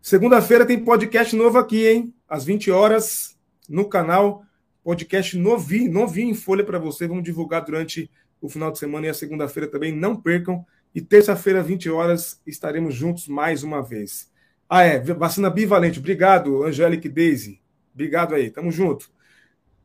[0.00, 2.14] Segunda-feira tem podcast novo aqui, hein?
[2.28, 3.36] Às 20 horas,
[3.68, 4.44] no canal
[4.82, 7.06] podcast novinho, novinho em folha para você.
[7.06, 9.94] Vamos divulgar durante o final de semana e a segunda-feira também.
[9.94, 10.66] Não percam.
[10.94, 14.31] E terça-feira, 20 horas, estaremos juntos mais uma vez.
[14.74, 15.98] Ah, é, vacina bivalente.
[15.98, 17.60] Obrigado, Angélica e Daisy.
[17.92, 19.10] Obrigado aí, tamo junto.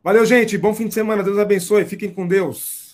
[0.01, 0.57] Valeu, gente.
[0.57, 1.21] Bom fim de semana.
[1.21, 1.83] Deus abençoe.
[1.83, 2.86] Fiquem com Deus.